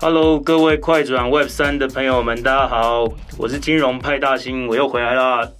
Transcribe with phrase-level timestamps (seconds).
[0.00, 3.04] Hello，各位快转 Web 三的朋友们，大家好，
[3.36, 5.50] 我是金融派大星，我又回来啦。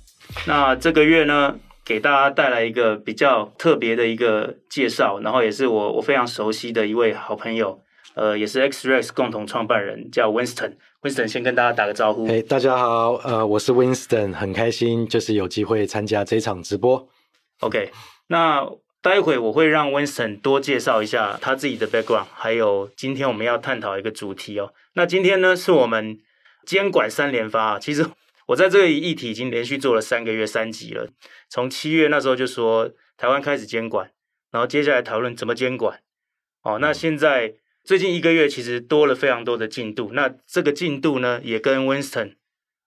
[0.47, 7.81] 那这个月呢，给大家带来一个比较特别的一个介绍，然后也是我我非常熟悉的一位好朋友，
[8.15, 10.75] 呃，也是 XREX 共同创办人，叫 Winston。
[11.03, 12.29] Winston 先跟大家打个招呼。
[12.29, 17.09] 嘿，大家好，呃，我是 Winston，很开心就是有机会参加这场直播。
[17.59, 17.91] OK，
[18.29, 18.65] 那。
[19.01, 24.75] 待会我会让 Winston 多介绍一下他自己的 background，还有今天我们要探讨一个主题哦。
[24.95, 26.19] 那今天呢是我们
[26.67, 27.79] 监管三连发。
[27.79, 28.05] 其实
[28.47, 31.09] 我在这个议题已经连续做了三个月三集了。
[31.49, 34.11] 从七月那时候就说台湾开始监管，
[34.51, 36.01] 然后接下来讨论怎么监管。
[36.63, 40.11] 哦，那现在最近一个月其实多了非常多的进度。
[40.13, 42.35] 那这个进度呢也跟 Winston，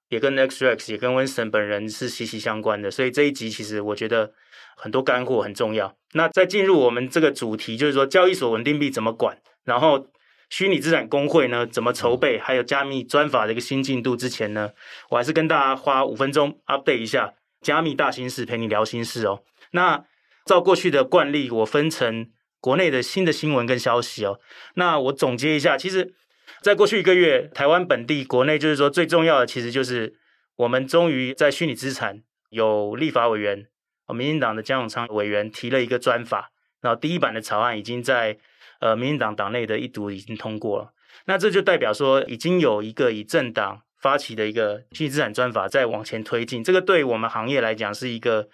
[0.09, 2.91] 也跟 XREX，也跟 Winston 本人是息息相关的。
[2.91, 4.33] 所以这一集其实我觉得。
[4.81, 5.95] 很多干货很重要。
[6.13, 10.07] 那在进入我们这个主题，就是说交易所稳定币怎么管，然后
[10.49, 14.71] 虚拟资产工会呢怎么筹备，还有加密专法的一个新进度之前呢，
[15.11, 19.43] 我还是跟大家花五分钟 update 一下加密大新事，陪你聊心事哦。
[19.71, 20.03] 那
[20.45, 24.39] 照过去的惯例，我分成国内的新的新闻跟消息哦。
[24.73, 26.13] 那我总结一下，其实，
[26.61, 30.15] 在过去一个月，台湾本地、国内，就是说最重要的，其实就是
[30.57, 33.67] 我们终于在虚拟资产有立法委员。
[34.13, 38.37] 民进党的江永昌委员提了一个专法，然后第一版的草案已经在
[38.79, 40.93] 呃民进党党内的一读已经通过了。
[41.25, 46.63] 那这就代表说，已经有一个以政党发起的一个虚拟资产专法在往前推进。
[46.63, 48.49] 这个对我们行业来讲是一个，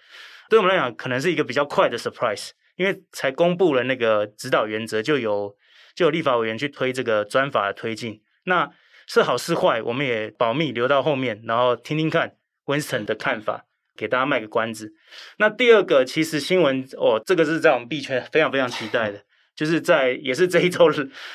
[0.50, 5.56] 对我们来讲可能是一个比较快的 surprise，因为才公布了那个指导原则，就有
[5.94, 8.20] 就有立法委员去推这个专法的推进。
[8.44, 8.70] 那
[9.06, 12.36] 是好是坏，我们也保密留到后面，然后听听看
[12.66, 13.64] Winston 的看法。
[13.98, 14.94] 给大家卖个关子。
[15.38, 19.20] 那第二个，其实新闻哦，这个是在我们币圈非常非常期待的，
[19.56, 20.88] 就是在也是这一周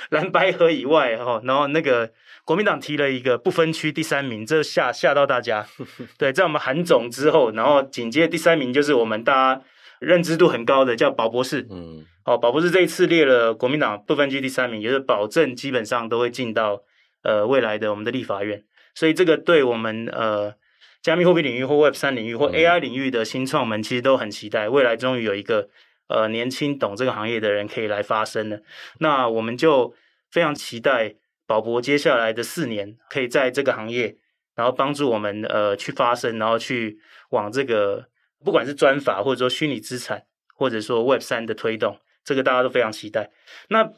[0.10, 2.10] 蓝白河以外哈、哦，然后那个
[2.46, 5.68] 国民党提了一个不分区第三名，这吓吓到大家。
[6.18, 9.62] 对，在我们韩总之后，然后紧接第三名就是我们大家
[10.00, 11.68] 认知度很高的叫宝博士。
[11.70, 16.82] 嗯，哦，宝博士这一次列了国民党不分区第三名，也就是保证基本上都会进到
[17.24, 18.64] 呃未来的我们的立法院，
[18.96, 20.56] 所以这个对我们呃。
[21.04, 25.68] 加密货币领域或 Web 三领域或 AI 领域的新创们，其实都很期待未来终于有一个
[26.08, 28.62] 呃年轻懂这个行业的人可以来发声了。
[29.00, 29.94] 那我们就
[30.32, 31.16] 非常期待
[31.46, 34.16] 宝博接下来的四年可以在这个行业，
[34.56, 36.98] 然后帮助我们呃去发声，然后去
[37.32, 38.08] 往这个
[38.46, 40.24] 不管是专法或者说虚拟资产
[40.56, 43.30] 或者说 Web 三的推动，这个大家都非常期待。
[43.68, 43.92] 那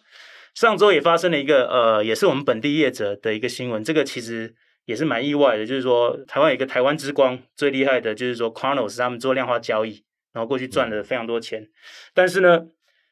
[0.55, 4.55] 上周也发生了一个呃，也是我们本地业者的一个新闻，这个其实。
[4.85, 10.03] 也是蛮意外的，就是说台湾有一个台湾之光最厉害的，就是说 Cronos 他们做量化交易，
[10.33, 11.67] 然后过去赚了非常多钱。
[12.13, 12.67] 但是呢，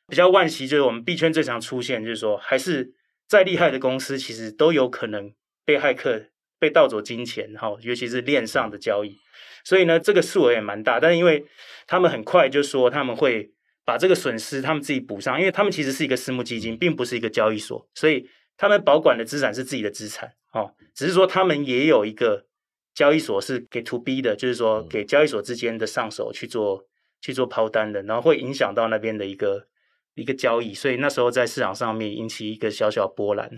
[0.08, 2.94] 比较惋惜就是我们币圈最常出现，就是说还是
[3.28, 5.34] 再厉害的公司，其实都有可能
[5.66, 6.26] 被骇客
[6.60, 9.18] 被盗走金钱，哈，尤其是链上的交易。
[9.64, 11.46] 所以呢，这个数额也蛮大，但是因为
[11.88, 13.52] 他们很快就说他们会
[13.86, 20.34] 把这个损失他们自己补上，因为他们其实是一个私募基金，并不是一个交易所，所以他们保管的资产是自己的资产。
[20.52, 22.46] 哦，只是说他们也有一个
[22.94, 26.86] 交易所是给 to B 的，就是说给交易所之间的上手去做
[27.22, 29.68] 去做抛单的，然后会影响到那边的一个
[30.14, 33.50] 一个交易，所以那时候在市场上面引起一个小小波澜。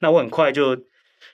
[0.00, 0.76] 那我很快就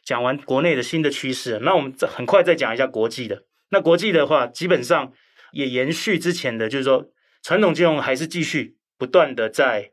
[0.04, 3.44] 讲完国内的新的趋势，那我们很快再讲一下国际的。
[3.70, 5.12] 那国际的话，基本上
[5.52, 7.10] 也延续之前的，就是说
[7.42, 9.92] 传统金融还是继续不断的在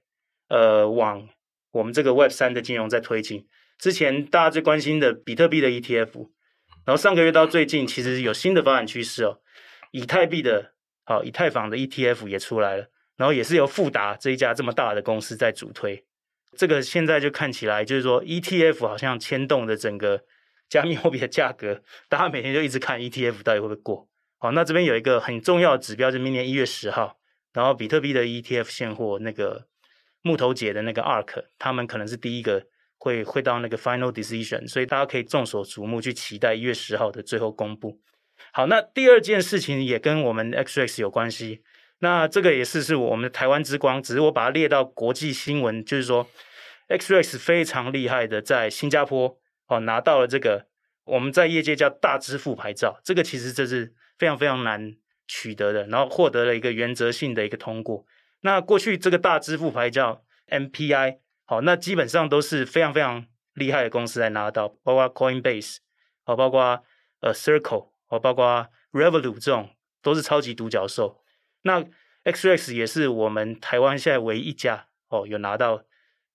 [0.50, 1.30] 呃往
[1.74, 3.48] 我们这个 Web 三的金融在推进。
[3.78, 6.30] 之前大家最关心的比特币的 ETF，
[6.86, 9.40] 然后上个月到最近，其实有新的发展趋势哦。
[9.92, 10.74] 以太币的，
[11.04, 16.06] 好，以太坊的 ETF 也出来了，然后也是由富达这一家这么大的公司在主推。
[16.56, 20.24] 这个现在就看起来就是说，ETF 好像牵动的整个
[20.70, 24.08] 加密货币的价格，大家每天就一直看 ETF 到底会不会过。
[24.38, 27.18] 好，那这边有一个很重要的指标，就明年一月十号，
[27.54, 29.66] 然后比特币的 ETF 现货那个
[30.24, 32.66] 木头姐的那个 ARK，他们可能是第一个。
[33.04, 38.00] 会会到那个 final decision，所以大家可以众所瞩目去期待一月十号的最后公布。
[38.54, 41.64] 好，那第二件事情也跟我们 XRX 有关系，
[42.00, 46.26] 那这个也是是我们台湾之光，只是我把它列到国际新闻，就是说
[46.88, 49.38] XRX 非常厉害的在新加坡
[49.68, 50.68] 哦拿到了这个
[51.04, 54.96] 我们在业界叫大支付牌照，这个其实这是非常非常难
[55.28, 58.06] 取得的，然后获得了一个原则性的一个通过。
[58.44, 61.18] 那过去这个大支付牌叫 MPI。
[61.46, 65.80] 好，那基本上都是非常非常厉害的公司来拿到，包括 Coinbase，
[66.24, 66.84] 好，包括
[67.20, 69.70] 呃 Circle，好，包括 Revolut 这种
[70.02, 71.22] 都是超级独角兽。
[71.64, 71.84] 那
[72.24, 75.84] XREX 也是我们台湾现在唯一一家哦有拿到，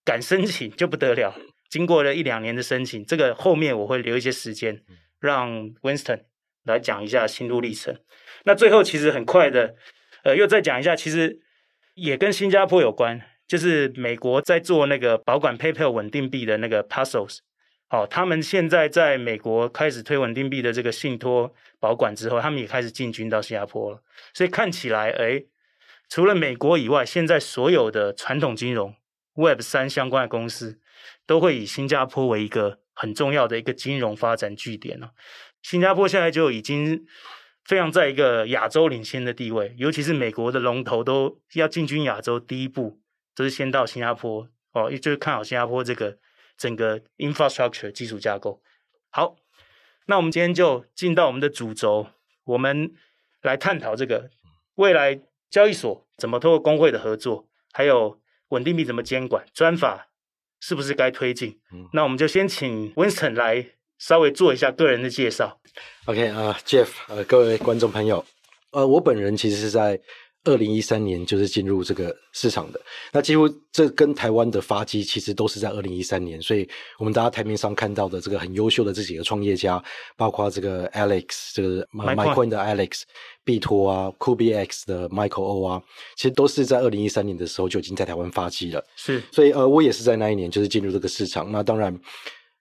[0.05, 1.34] 敢申请就不得了
[1.70, 4.82] 经过了一两年的申请，这个后面我会留一些时间
[5.19, 6.25] 让 Winston
[6.64, 7.99] 来讲一下心路历程。
[8.44, 9.75] 那最后其实很快的，
[10.22, 11.40] 呃，又再讲一下，其实
[11.98, 17.38] 也跟新加坡有关，就是美国在做那个保管 PayPal 稳定币的那个 Paxos，
[17.90, 24.02] 哦，他们现在在美国开始推稳定币的这个信托保管之后，他们也开始进军到新加坡了。
[24.32, 25.42] 所以看起来，哎，
[26.08, 28.94] 除了美国以外，现在所有的传统金融
[29.34, 30.78] Web 三相关的公司，
[31.26, 35.10] 都会以新加坡为一个很重要的一个金融发展据点了。
[35.62, 37.04] 新加坡现在就已经
[37.69, 42.99] 非常在一个亚洲领先的地位，尤其是美国的龙头都要进军亚洲，第一步
[43.35, 46.17] 就是先到新加坡哦，也就是看好新加坡这个
[46.56, 48.62] 整个 infrastructure 基础架构。
[49.11, 49.37] 好，
[50.06, 52.06] 那我们今天就进到我们的主轴，
[52.44, 52.91] 我们
[53.43, 54.31] 来探讨这个
[54.76, 55.20] 未来
[55.50, 58.19] 交易所怎么通过工会的合作，还有
[58.49, 60.09] 稳定币怎么监管，专法
[60.59, 61.61] 是不是该推进？
[61.75, 63.73] 嗯，那我们就先请 Winston 来。
[63.98, 65.58] 稍微做一下个人的介绍。
[66.06, 68.24] OK 啊、uh,，Jeff，呃，各位观众朋友，
[68.70, 70.00] 呃，我本人其实是在
[70.44, 72.80] 二零一三年就是进入这个市场的。
[73.12, 76.66] 那几乎这跟台湾的发迹其实都是在二零一三年，所以
[76.98, 79.82] 我们大家台面上看到的这个很优秀的这几个创业家，
[80.16, 83.02] 包括这个 Alex，这个 MaiCoin 的 Alex，
[83.44, 85.82] 币托啊，KubiX 的 Michael O 啊，
[86.16, 88.82] 其实都是在二零一三年的时候就已经在台湾发迹了。
[88.96, 91.52] 是，所以呃，我也是在那一年就是进入这个市场。
[91.52, 91.94] 那当然。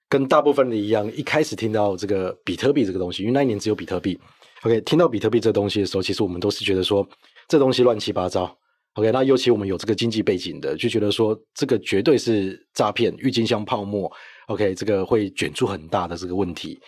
[0.08, 4.18] 跟大部分的一样，一开始听到这个比特币这个东西，因为那一年只有比特币。
[4.62, 7.06] OK，听到比特币这东西的时候，其实我们都是觉得说
[7.46, 8.56] 这东西乱七八糟。
[8.94, 14.10] OK，那尤其我们有这个经济背景的，就觉得说这个绝对是诈骗、郁金香泡沫。
[14.46, 16.80] OK，这个会卷出很大的这个问题。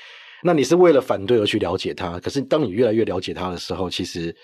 [0.43, 4.35] 那你是为了反对而去了解它，可是当你越来越了解它的时候，其实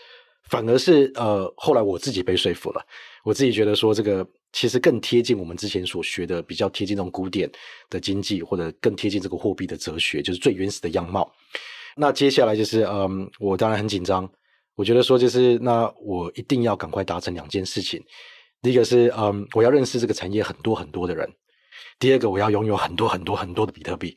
[0.50, 2.86] 反而是呃，后来我自己被说服了。
[3.24, 4.26] 我自己觉得说这个。
[4.56, 7.46] 其实更贴近我们之前所学的，比较贴近那种古典
[7.90, 11.30] 的经济，或者更贴近这个货币的哲学，就是最原始的样貌。
[11.94, 14.26] 那接下来就是，嗯，我当然很紧张。
[14.74, 18.02] 我觉得说，就是那我一定要赶快达成两件事情。
[18.62, 21.28] 第一个是，嗯，我要认识这个产业很多很多的人；
[21.98, 24.16] 第二个，我要拥有很多很多很多的比特币。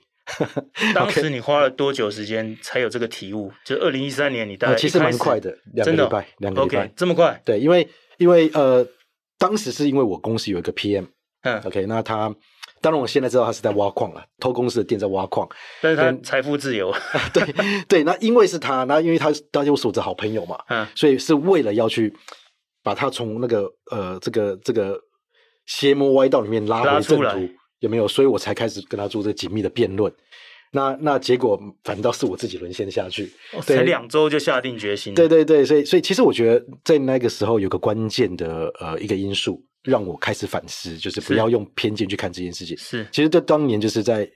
[0.95, 3.51] 当时你花了多久时间才有这个体悟？
[3.65, 7.41] 就二零一三年，你大概其实蛮快的，两个礼拜，两个礼拜，okay, 这么快？
[7.43, 7.85] 对，因为
[8.17, 8.87] 因为呃。
[9.39, 11.07] 当时是因为我公司有一个 PM，
[11.41, 12.35] 嗯，OK，那他
[12.81, 15.49] 当然我现在知道他是在挖矿了，偷公司的电在挖矿，
[15.81, 16.93] 但是他财富自由，
[17.33, 22.13] 对对，那因为是他，那因为他大家我守着好朋友嘛，嗯，所以是为了要去
[22.83, 24.99] 把他从那个呃这个这个
[25.65, 27.49] 邪魔歪道里面拉回正途，
[27.79, 28.07] 有没有？
[28.07, 30.13] 所以我才开始跟他做这个紧密的辩论。
[30.71, 35.15] 那那结果反倒是我自己沦陷下去，哦、才两周就下定决心。
[35.15, 42.77] 对对对，所以所以其实我觉得在那个时候有个关键的呃一个因素让我开始反思，就是不要用偏见去看这件事情。
[42.77, 44.29] 是，其实这当年就是在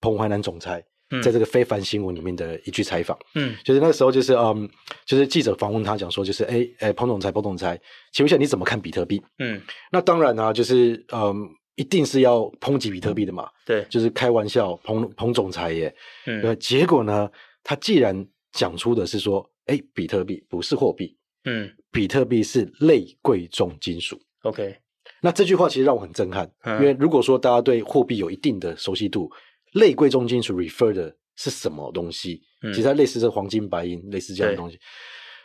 [0.00, 0.80] 彭淮南总裁
[1.24, 4.70] 在这个非凡新闻里面的一句采访，嗯，就是那个时候就是嗯，
[5.04, 7.76] 就是记者访问他讲说，就是哎哎彭总裁彭总裁，
[8.12, 9.20] 请问一下你怎么看比特币？
[9.40, 9.60] 嗯，
[9.90, 11.48] 那当然啊，就是嗯。
[11.80, 13.48] 一定是要抨击比特币的嘛？
[13.64, 15.94] 对，就是开玩笑，彭彭总裁耶。
[16.26, 17.30] 嗯，结果呢，
[17.64, 21.16] 他既然讲出的是说，哎，比特币不是货币，
[21.46, 24.20] 嗯，比特币是类贵重金属。
[24.42, 24.76] OK，
[25.22, 29.32] 那这句话其实让我很震撼，嗯，因为如果说大家对货币有一定的熟悉度，
[29.72, 32.42] 类贵重金属 refer 的是什么东西？
[32.62, 34.78] 嗯，其实它类似这黄金、白银，类似这样的东西。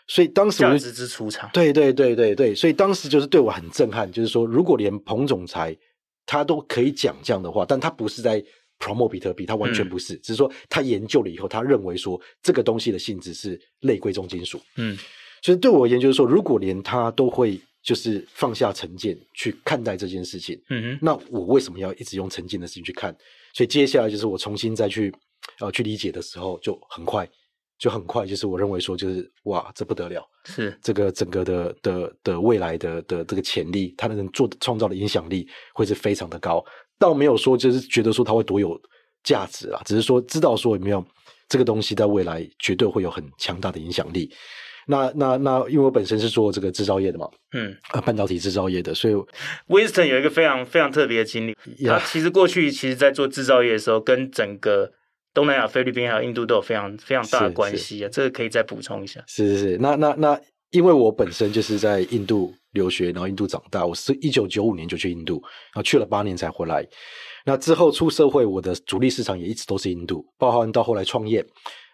[0.08, 1.50] 所以当时我就价值之出场。
[1.54, 5.76] 对对对对对，所以当时就是对我很震撼，就是说，如果连彭总裁
[6.26, 8.44] 他都可以讲这样的话，但他不是在
[8.80, 14.60] promote 比特币，他完全不是，嗯、只是说他研究了以后，他认为说这个东西的性质是类贵重金属。
[14.78, 14.98] 嗯，
[15.42, 23.16] 所以对我而言，就是说，如果连他都会就是放下成见去看待这件事情，嗯哼，那我为什么要一直用成见的事情去看？
[23.54, 25.14] 所以接下来就是我重新再去
[25.60, 27.30] 呃去理解的时候，就很快。
[27.78, 36.64] 就很快，就是我认为说，就是哇，这不得了，是这个整个的的的未来的的这个潜力，它能做创造的影响力会是非常的高。
[36.98, 38.80] 倒没有说就是觉得说它会多有
[39.24, 41.06] 价值啊，只是说知道说有没有
[41.50, 44.32] 这个东西在未来绝对会有很强大的影响力。
[44.88, 49.16] 那那那，因为我本身是做这个制造业的嘛，嗯，啊，半导体制造业的，所以
[49.68, 51.58] Winston 有一个非常非常特别的经历。
[51.84, 54.92] 他其实过去其实在做制造业的时候，跟整个
[55.36, 59.22] 东南亚、菲律宾还有印度都有非常非常大的关系啊，这个可以再补充一下。
[59.28, 66.88] 是是是，那那那，因为我本身就是在印度留学，然后印度长大，我是一九九五年就去印度，然后去了八年才回来。
[67.46, 71.46] 那之后出社会，我的主力市场也一直都是印度，包含到后来创业。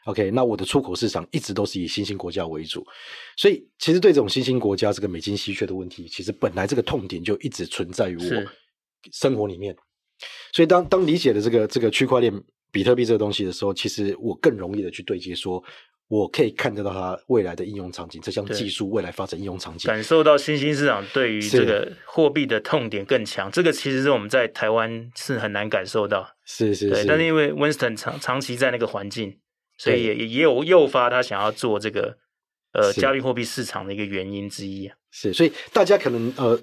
[0.05, 2.85] OK，那我的出口市场一直都是以新兴国家为主，
[3.37, 8.51] 所以其实对这种新兴国家这个美金稀缺的问题，其实本来这个痛点就一直存在于我
[9.11, 9.75] 生活里面。
[10.53, 12.33] 所以当当理解了这个这个区块链
[12.71, 15.63] 比特币这个东西的时候，其实我更容易的去对接说。
[16.07, 23.49] 我可以看得到它未来的应用场景，这项技术未来发展应用场景，感受到新兴市场对于这个货币的痛点更强。
[23.49, 26.95] 这个其实是我们在台湾是很难感受到，是是是。
[26.95, 29.37] 对，但是因为 Winston 长长期在那个环境，
[29.77, 32.17] 所以也也有诱发他想要做这个
[32.73, 34.91] 呃加密货币市场的一个原因之一。
[35.11, 36.61] 是，所以大家可能呃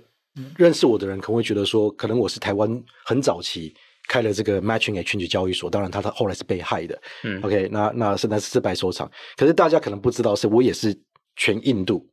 [0.58, 3.74] 认识我的人可能会觉得说，可能我是台湾很早期。
[4.08, 7.00] 开了这个 Matching Exchange 交易所，当然他他后来是被害的。
[7.22, 9.08] 嗯，OK，那那现在是失败收场。
[9.36, 10.98] 可是大家可能不知道，是我也是
[11.36, 12.08] 全印度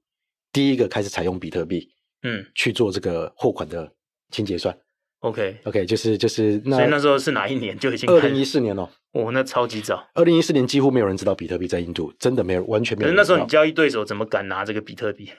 [0.51, 1.89] 第一个开始采用比特币，
[2.21, 3.91] 嗯，去做这个货款的
[4.29, 4.77] 清结算。
[5.21, 6.75] OK，OK，、就是就是那。
[6.75, 8.07] 所以那时候是哪一年就已经？
[8.07, 8.87] 二零一四年哦。
[9.13, 10.05] 哦，那超级早。
[10.13, 13.15] 二零一四年几乎没有人知道比特币在印度，真的没有，完全没有人。
[13.15, 15.31] 可是那时候你交易对手怎么敢拿这个比特币？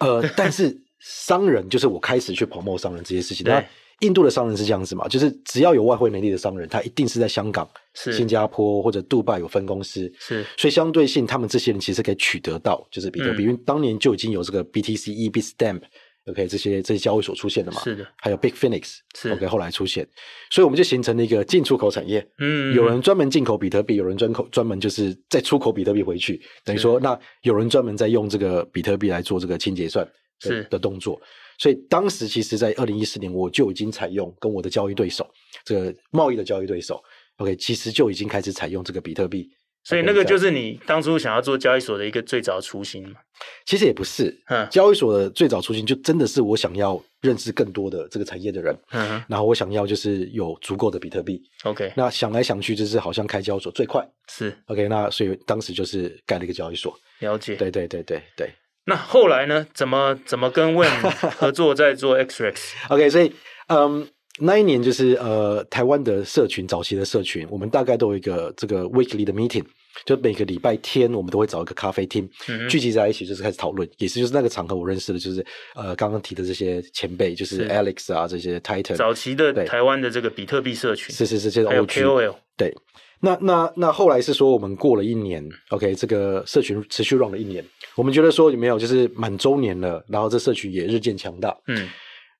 [0.00, 3.44] 呃，但是商人就是我开始去 promote 商人这些事情。
[3.46, 3.64] 对。
[4.00, 19.32] 印度的商人是这样子嘛，就是只要有外汇能力的商人，他一定是在香港、新加坡或者杜拜有分公司，是，所以相对性，他们这些人其实可以取得到就是比特币，嗯、因为当年就已经有这个 BTC、eBitstamp，OK 这些这些交易所出现了嘛，是的，还有 Big Phoenix，是。
[19.32, 20.08] OK，后来出现，
[20.50, 30.64] 所以我们就形成了一个进出口产业，嗯，有人专门进口比特币，有人专口专门就是再出口比特币回去，等于说那有人专门在用这个比特币来做这个清结算是。
[30.70, 31.20] 的动作。
[31.60, 35.28] 所以当时其实，在二零一四年，我就已经采用跟我的交易对手，
[35.62, 37.02] 这个贸易的交易对手
[37.36, 39.46] ，OK，其实就已经开始采用这个比特币。
[39.84, 43.20] 所以那个就是你当初想要做交易所的一个最早雏形嘛？
[43.66, 58.50] 其实也不是，嗯，交易所的最早雏形就真的是我想要认识更多的这个产业的人，嗯，然后我想要就是有足够的比特币，OK，那想来想去就是好像开交易所最快，是 OK，那所以当时就是盖了一个交易所，了解，对对对对对。
[58.86, 59.66] 那后来呢？
[59.74, 63.32] 怎么怎么跟 Wayne 合作在做 XREX？OK，、okay, 所以
[63.68, 64.08] 嗯，
[64.38, 69.64] 那一年就是呃，台湾的社群早期的社群，我们大概都有一个这个 weekly 的 meeting，
[70.06, 73.88] 就每个礼拜天我们都会找一个咖啡厅、嗯、聚集在一起，就是开始讨论。
[73.98, 75.44] 也是就是那个场合，我认识的就是
[75.74, 78.96] 呃刚刚提的这些前辈，就是 Alex 啊这些 Titan。
[78.96, 82.34] 早期的台湾的这个比特币社群，是是是，这有 KOL。
[82.56, 82.74] 对，
[83.22, 87.64] 那那那后来是说我们过了一年，OK，这个社群持续 run 了一年。
[87.94, 91.54] 我们觉得说有没有就是满周年了，然后这社群也日渐强大。
[91.66, 91.88] 嗯，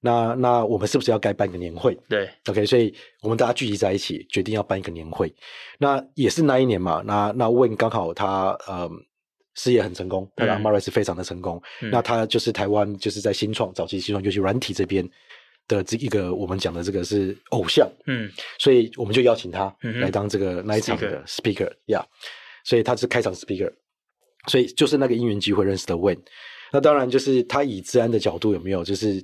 [0.00, 1.94] 那那我们是不是要该办一个年会？
[2.08, 5.30] 对，OK，所以我们大家聚集在一起，决定要办一个年会。
[5.78, 8.88] 那也是那一年嘛，那那 Wayne 刚好他呃
[9.54, 11.60] 事业很成功，他的 Amara 是非常的成功。
[11.82, 15.06] 嗯、那他就是台湾就是在新创早期新创，尤其软体这边
[15.70, 17.88] 的这一个我们讲的这个是偶像。
[18.06, 22.04] 嗯，所以我们就邀请他来当这个那一场的 speaker 呀，
[22.64, 23.72] 所以他是开场 speaker。
[24.46, 26.18] 所以就是那个因缘机会认识的 Wayne，
[26.72, 28.82] 那当然就是他以治安的角度有没有？
[28.82, 29.22] 就是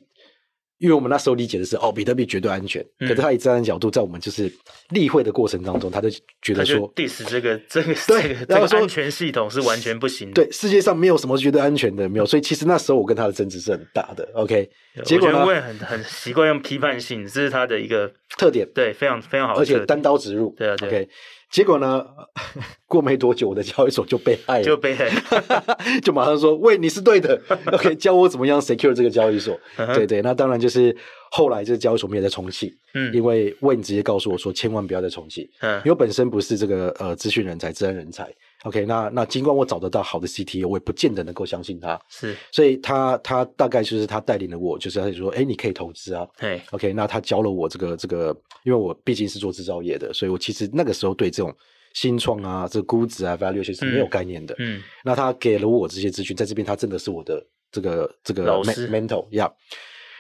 [0.78, 4.52] 因为我们那时候理解的是哦，比特币绝对安全，嗯、可是他以这样的角度，在我们就是
[4.90, 6.08] 例会的过程当中，他就
[6.42, 10.34] 觉得说，diss 这个这个 对，这个安全系统是完全不行的。
[10.34, 12.26] 对，世界上没有什么绝对安全的，没有。
[12.26, 14.28] 所以其实那时候我跟他的争执是很大的。
[14.34, 14.68] OK，
[15.04, 20.54] 结果呢很很习惯用批判性，这是他的一个特点，对，非常非常好，而且单刀直入。
[20.56, 20.90] 对啊，对。
[20.90, 21.08] Okay,
[21.50, 22.04] 结果呢？
[22.86, 25.10] 过没多久，我的交易所就被害了，就被害，
[26.02, 27.40] 就马上说：“喂，你是对的，
[27.72, 29.58] OK，教我怎么样 secure 这个交易所。
[29.76, 30.94] Uh ”.对对，那当然就是
[31.32, 38.32] 后来这个交易所没有再重启，嗯，因为 Wayne 直接告诉我说：“千万不要再重启，嗯，因为我本身不是这个呃资讯人才、资安人才。”
[38.66, 42.00] OK，那那尽管我找得到好的 CTO，我也不见得能够相信他。
[42.08, 46.26] 是，所以他他大概就是他带领了我，就是他就说，哎，你可以投资啊。
[46.36, 51.54] 嘿，OK，那他教了我这个这个，因为我毕竟是做制造业的，所以我其实那个时候对这种
[51.94, 54.52] 新创啊、这个估值啊、value 其实是没有概念的。
[54.58, 59.48] 嗯，那他给了我这些资讯，在这边他真的是我的这个这个 mentor 呀。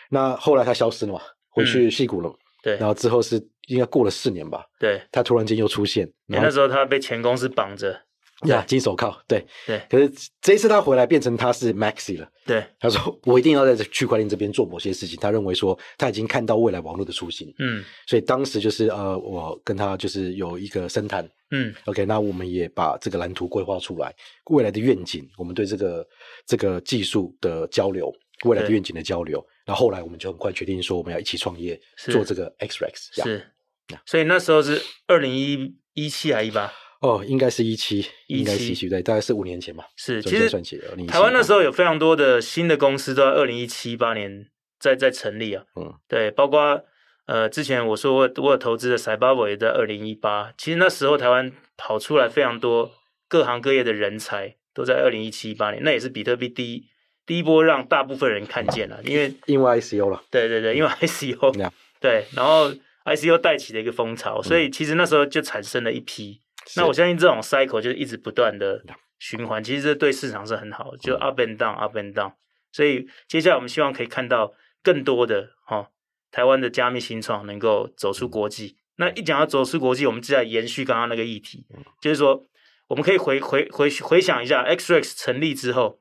[0.08, 2.32] 那后来他消失了嘛，回去戏骨了。
[2.62, 4.64] 对，然后之后是应该过了四年吧。
[4.78, 8.02] 对，他突然间又出现，那时候他被前公司绑着。
[8.44, 9.80] 呀，金手铐，对对。
[9.88, 10.12] 可是
[10.42, 12.30] 这一次他回来变成他是 Maxi 了。
[12.44, 15.18] 对，他说我一定要在区块链这边做某些事情。
[15.18, 17.52] 他认为说他已经看到未来网络的雏形。
[17.58, 21.28] 嗯，所以当时就是呃，我跟他就是有一个深谈。
[21.50, 24.14] 嗯，OK，那我们也把这个蓝图规划出来，
[24.50, 26.06] 未来的愿景，我们对这个
[26.44, 28.12] 这个技术的交流，
[28.44, 29.44] 未来的愿景的交流。
[29.64, 33.22] 然后后来我们就很快决定说，我们要一起创业，做这个 XREX。
[33.22, 33.46] 是，
[34.04, 36.72] 所以那时候是二零一一七还一八？
[37.00, 39.86] 哦，应该是一七，应该是一七，对，大概是五年前吧。
[39.96, 40.48] 是，其实
[41.06, 44.46] 台湾那时候有非常多的新的公司都在二零一七一八年
[44.78, 45.64] 在在成立啊。
[45.76, 46.82] 嗯，对，包括
[47.26, 50.52] 呃，之前我说我我有投资的 Cybabble 也在二零一八。
[50.56, 52.92] 其实那时候台湾跑出来非常多
[53.28, 55.82] 各行各业的人才，都在二零一七一八年。
[55.82, 56.86] 那也是比特币第一
[57.26, 60.22] 第一波让大部分人看见了，因为因为 ICO 了。
[60.30, 61.70] 对对对，因为 ICO。
[62.00, 62.72] 对，然后。
[63.06, 66.40] ICO 带起的一个风潮，所以其实那时候就产生了一批。
[66.74, 68.82] 那我相信这种 cycle 就是一直不断的
[69.20, 72.32] 循环，其实这对市场是很好的，就 up and down，up and down。
[72.72, 75.86] 所以接下来我们希望可以看到更多的哈、哦、
[76.32, 78.76] 台湾的加密新创能够走出国际。
[78.96, 81.64] 那一讲到走出国际，我们就在延续刚刚那个议题，
[82.00, 82.42] 就是说
[82.88, 86.00] 我们可以回回回回想一下 XREX 成立之后，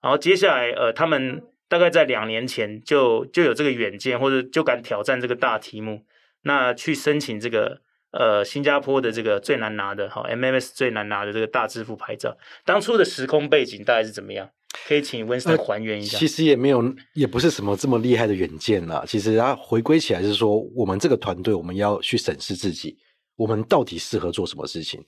[0.00, 6.06] 然后接下来呃他们大概在两年前就就有这个远见，或者就敢挑战这个大题目，
[6.42, 7.82] 那去申请这个。
[8.18, 14.48] 呃，新加坡的这个最难拿的哈，MMS 最难拿的这个大支付牌照，当初的时空背景大概是怎么样？
[14.86, 16.16] 可以请 Winston 还原一下。
[16.16, 19.04] 呃，其实也没有，也不是什么这么厉害的远见啦。
[19.06, 22.96] 其实它回归起来是说，我们这个团队我们要去审视自己，
[23.36, 25.02] 我们到底适合做什么事情。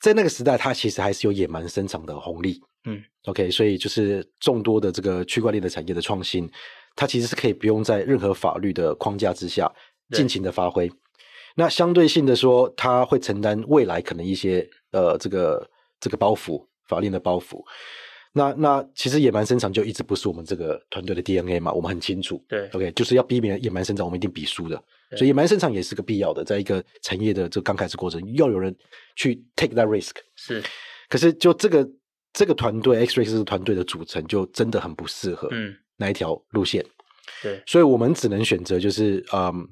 [0.00, 2.60] 在那个时代，它其实还是有野蛮生长的红利。
[2.84, 6.50] 嗯，OK，所以就是众多的这个区块链的产业的创新，
[6.96, 9.70] 它其实是可以不用在任何法律的框架之下
[10.10, 10.90] 尽情的发挥。
[11.56, 17.62] 那相对性的说，他会承担未来可能一些呃这个这个包袱，法令的包袱。
[18.34, 22.42] 那那其实野蛮生长就一直不是我们这个团队的 DNA 嘛，我们很清楚。
[22.48, 24.82] 对，OK，就是要避免野蛮生长，我们一定比输的。
[25.18, 28.74] 所以野蛮生长也是个必要的，在一个产业的这个刚开始过程，要有人
[29.16, 30.12] 去 take that risk。
[30.34, 30.62] 是，
[31.10, 31.86] 可是就这个
[32.32, 36.82] 这个团队 XREX 这个团队的组成就真的很不适合，嗯，那一条路线。
[37.42, 39.68] 对，所以我们只能选择就是嗯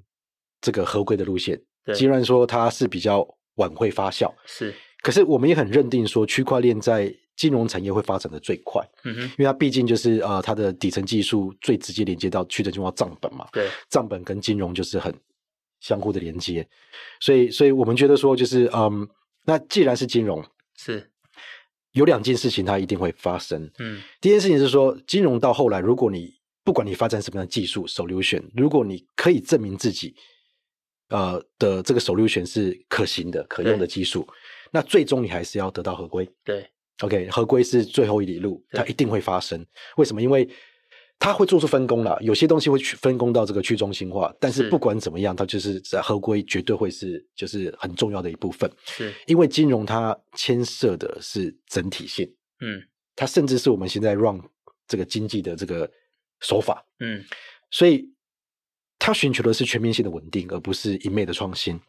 [0.60, 1.58] 这个合规的路线。
[1.94, 15.14] 既然说它是比较晚会发酵，是，可是我们也很认定说区块链在金融产业会发展的最快，嗯哼，因为它毕竟就是呃它的底层技术最直接连接到去的就叫账本嘛，对，账本跟金融就是很
[15.80, 16.66] 相互的连接，
[17.20, 19.09] 所以所以我们觉得说就是嗯，
[19.44, 20.44] 那既然是金融，
[20.76, 21.11] 是，
[21.92, 30.15] 有两件事情它一定会发生，嗯，第一件事情是说金融到后来，如果你不管你发展什么样的技术 solution，如果你可以证明自己。
[31.10, 34.26] 呃的这个 solution 是可行的、可用的技术，
[34.73, 36.28] 那最终你还是要得到合规。
[36.42, 36.66] 对
[37.00, 39.64] ，OK，合规是最后一里路，它一定会发生。
[39.96, 40.23] 为什么？
[40.23, 40.49] 因为
[41.18, 48.70] 它会做出分工了，有些东西会去分工到这个去中心化，但是不管怎么样，它就是在合规绝对会是就是很重要的一部分。
[48.86, 52.26] 是，因为金融它牵涉的是整体性，
[52.60, 52.82] 嗯，
[53.14, 54.40] 它甚至是我们现在 run
[54.88, 55.90] 这个经济的这个
[56.40, 57.25] 手法，嗯，
[57.70, 58.08] 所以。
[59.00, 61.80] 他寻求的是全面性的稳定，而不是一昧的创新。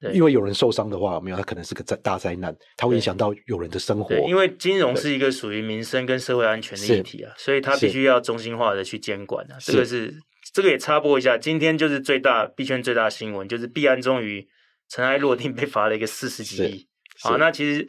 [0.00, 4.14] 对因为有人受伤的话，没有，他可能是个灾大灾难，它会影响到有人的生活。
[4.28, 9.56] 因为金融是一个属于民生跟社会安全的议题啊，所以它必须要中心化的去监管啊。
[9.60, 10.14] 这个是，是
[10.52, 14.46] 这个也插播一下，今天就是最大币圈最大的新闻，就是币安终于
[14.88, 16.86] 尘埃落定，被罚了一个四十几亿。
[17.22, 17.88] 好，那其实。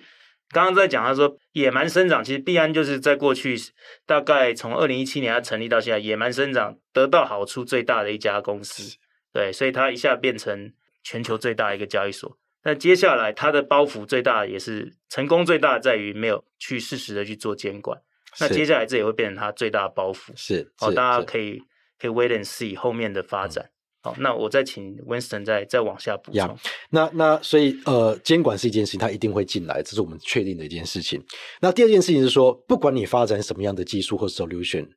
[0.50, 3.58] 刚刚在讲，他说野蛮生长，其实必安就是在过去
[4.06, 8.98] 大概从二零一七年它成立到现在，野蛮生长得到好处最大的一家公司，
[9.34, 10.72] 对，所以它一下变成
[11.04, 12.38] 全球最大一个交易所。
[12.64, 18.02] 那接下来它的包袱最大也是成功最大的在于没有去适时的去做监管，
[18.40, 20.32] 那接下来这也会变成它最大的包袱。
[20.36, 21.62] 是，哦，大家可以
[22.00, 23.70] 可以 wait and see 后面的发展。
[24.08, 26.40] 好，那我再请 Winston 再再往下补充。
[26.40, 26.58] Yeah,
[26.92, 31.22] 那那所以呃，监管是一件事情，它一定会进来，这是我们确定的一件事情。
[31.60, 34.88] 那第二件事情是说，不管你发展什么样的技术或 solution，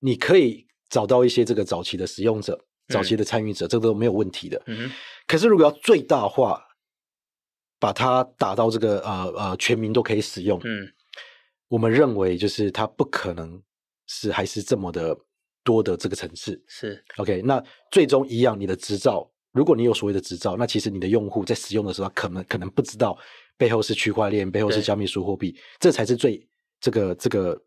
[0.00, 4.60] 你可以找到一些这个早期的使用者、早期的参与者，嗯、这个都没有问题的。
[4.66, 4.92] 嗯哼。
[5.26, 6.60] 可是如果要最大化，
[7.78, 10.88] 把它打到这个呃呃全民都可以使用，嗯，
[11.68, 13.62] 我们认为就是它不可能
[14.06, 15.16] 是还是这么的。
[15.66, 23.18] 多的这个层次是 OK，那最终一样，你的执照，如果你有所谓的执照，那其实你的用户在使用的时候，可能可能不知道
[23.58, 26.48] 背后是区块链，背后是加密数货币，这才是最
[26.80, 27.60] 这个这个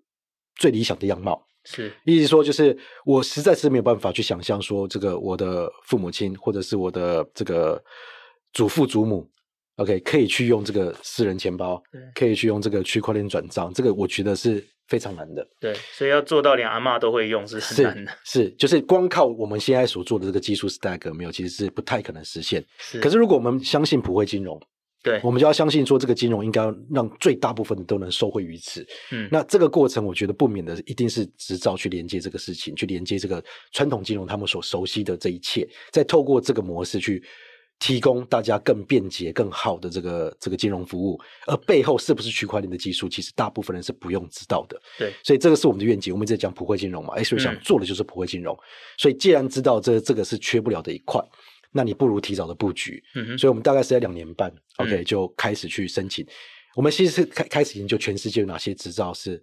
[0.55, 1.45] 最理想的样貌。
[1.65, 7.83] 是，意思说就是我实在是没有办法去想象说，这个我的父母亲或者是我的这个
[8.53, 9.29] 祖父祖母
[9.75, 11.83] ，OK，可以去用这个私人钱包，
[12.15, 14.65] 可以去用这个区块链转账，这个我觉得是。
[14.89, 22.65] 非常难的，对，所以要做到连阿嬷都会用是很难的，是，是就是光靠我们现在所做的这个技术 stack 没有，其实是不太可能实现。
[22.79, 24.59] 是，可是如果我们相信普惠金融，
[25.03, 28.83] 对，我们就要相信说这个金融应该让最大部分的都能受惠于此。
[29.11, 37.23] 嗯，那这个过程我觉得不免的一定是执照去连接这个事情，去连接这个传统金融他们所熟悉的这一切，再透过这个模式去。
[37.79, 44.79] 提供大家更便捷、更好的这个这个金融服务，而背后是不是区块链的技术，其实大部分人是不用知道的。
[44.97, 46.13] 对，所以这个是我们的愿景。
[46.13, 48.53] 我们在讲普惠金融嘛，XREX 想做的就是普惠金融。
[48.53, 48.59] 嗯、
[48.97, 51.23] 所以既然知道这这个是缺不了的一块，
[51.71, 53.01] 那你不如提早的布局。
[53.15, 56.27] 嗯哼，所以我们大概是在两年半，OK、嗯、就开始去申请。
[56.75, 59.41] 我们其实是开开始研究全世界有哪些执照是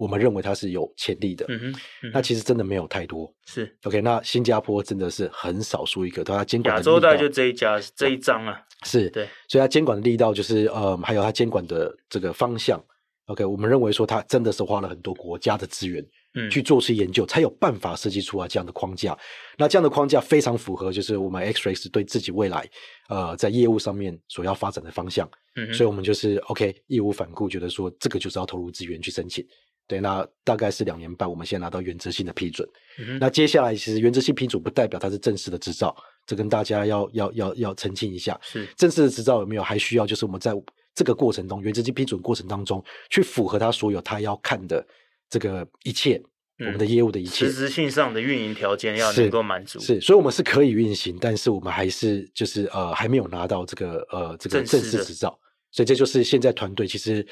[0.00, 1.44] 我们认为它是有潜力的。
[1.48, 1.72] 嗯哼，嗯
[2.04, 3.30] 哼那其实真的没有太多。
[3.44, 8.60] 是 OK，那新加坡真的是很少数一个，它监管亚洲大概就这一家这一张啊。
[8.84, 12.82] 是对，所以它监管的力道就是呃，还有它监管的这个方向。
[13.26, 16.02] OK，我们认为说它真的是花了很多国家的资源。
[16.32, 19.18] 嗯，去做出研究，才有办法设计出来这样的框架。
[19.58, 22.64] 那这样的框架非常符合，就是我们 XREX 对自己未来
[23.08, 25.28] 呃在业务上面所要发展的方向。
[25.56, 29.44] 嗯，所以我们就是 OK 义无反顾，觉得说这个就是要投入资源去申请。
[29.90, 32.68] 对，那大概是两年半，我们现在拿到原则性的批准。
[33.00, 35.92] 嗯，那接下来其实原则性批准不代表它是正式的执照，
[36.24, 38.38] 这跟大家要要要要澄清一下。
[38.40, 39.62] 是正式的执照有没有？
[39.64, 40.52] 还需要就是我们在
[40.94, 44.86] 这个过程中，原则性批准过程当中，去符合他所有他要看的。
[45.28, 46.20] 这个一切，
[46.58, 55.38] 嗯、我们的业务的一切，实质性上的运营条件要能够满足是，是，所以我们是可以运行，但是我们还是就是呃还没有拿到这个呃这个正式执照，
[55.70, 57.24] 所以这就是现在团队其实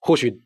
[0.00, 0.36] 或许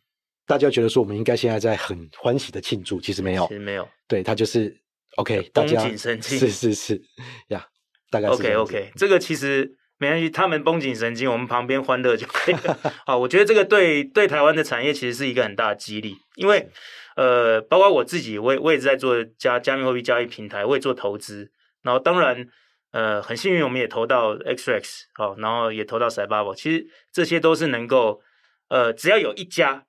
[0.46, 4.76] 大家觉得说我们应该现在在很欢喜的庆祝，其实没有，其实没有，对他就是
[5.16, 7.02] OK，大家绷紧神经，是是是
[7.48, 7.66] 呀，
[8.10, 9.76] 大概是 OK OK，这个其实。
[10.02, 12.78] 没关系，他们绷紧神经，我们旁边欢乐就可以了。
[13.04, 16.70] 好，我觉得这个对对台湾的产业其实是一个很大的激励，因为
[17.16, 22.48] 呃，包括我自己，我也我也是在做加加密货币交易平台，我也做投资，然后当然
[22.92, 28.22] 呃很幸运，我们也投到 XREX，好，然后也投到 Cybabble，其实这些都是能够
[28.70, 29.84] 呃只要有一家，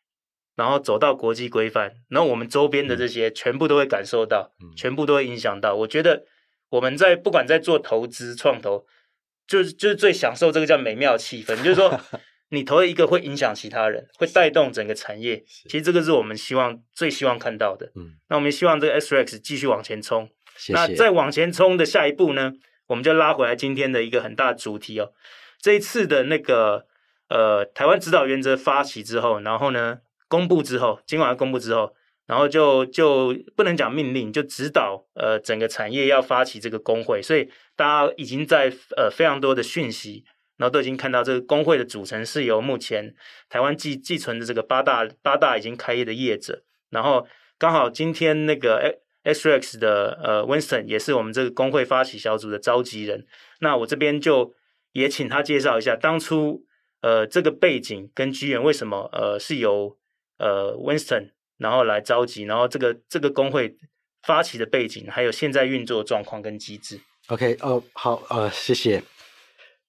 [0.56, 5.76] 然后走到国际规范，然后我们周边的这些全部都会感受到，嗯、全部都会影响到。
[5.76, 6.26] 我觉得
[6.70, 8.86] 我们在不管在做投资创投。
[9.48, 12.00] 就是就是最享受这个叫美妙气氛，就是说
[12.52, 15.44] 你投了一个会影响其他人，会带动整个产业。
[15.46, 17.92] 其实这个是我们希望最希望看到的。
[17.96, 20.30] 嗯，那我们希望这个 S Rex 继续往前冲。
[20.56, 20.74] 谢谢。
[20.74, 22.54] 那再往前冲的下一步呢，
[22.88, 25.12] 我们就拉回来今天的一个很大的主题哦。
[25.60, 26.86] 这一次的那个
[27.28, 29.98] 呃台湾指导原则发起之后，然后呢
[30.32, 31.94] 公布之后，今晚公布之后。
[32.28, 40.24] 然后就就不能讲命令，就指导呃整个产业要发起这个工会，所以大家已经在呃非常多的讯息，
[40.56, 43.14] 然后都已经看到这个工会的组成是由目前
[43.50, 53.26] 台湾寄寄存的这个八大八大已经开业的业者，然后刚好今天那个 XREX 的呃 Winston 也是我们这个工会发起小组的召集人，
[53.60, 54.54] 那我这边就
[54.94, 56.64] 也请他介绍一下当初
[57.02, 59.98] 呃这个背景跟机缘为什么呃是由
[60.42, 61.30] 呃 Winston。
[61.62, 63.78] 然后来召集，然后这个这个工会
[64.24, 67.00] 发起的背景，还有现在运作的状况跟机制。
[67.28, 69.04] OK，哦、呃，好，呃，谢谢。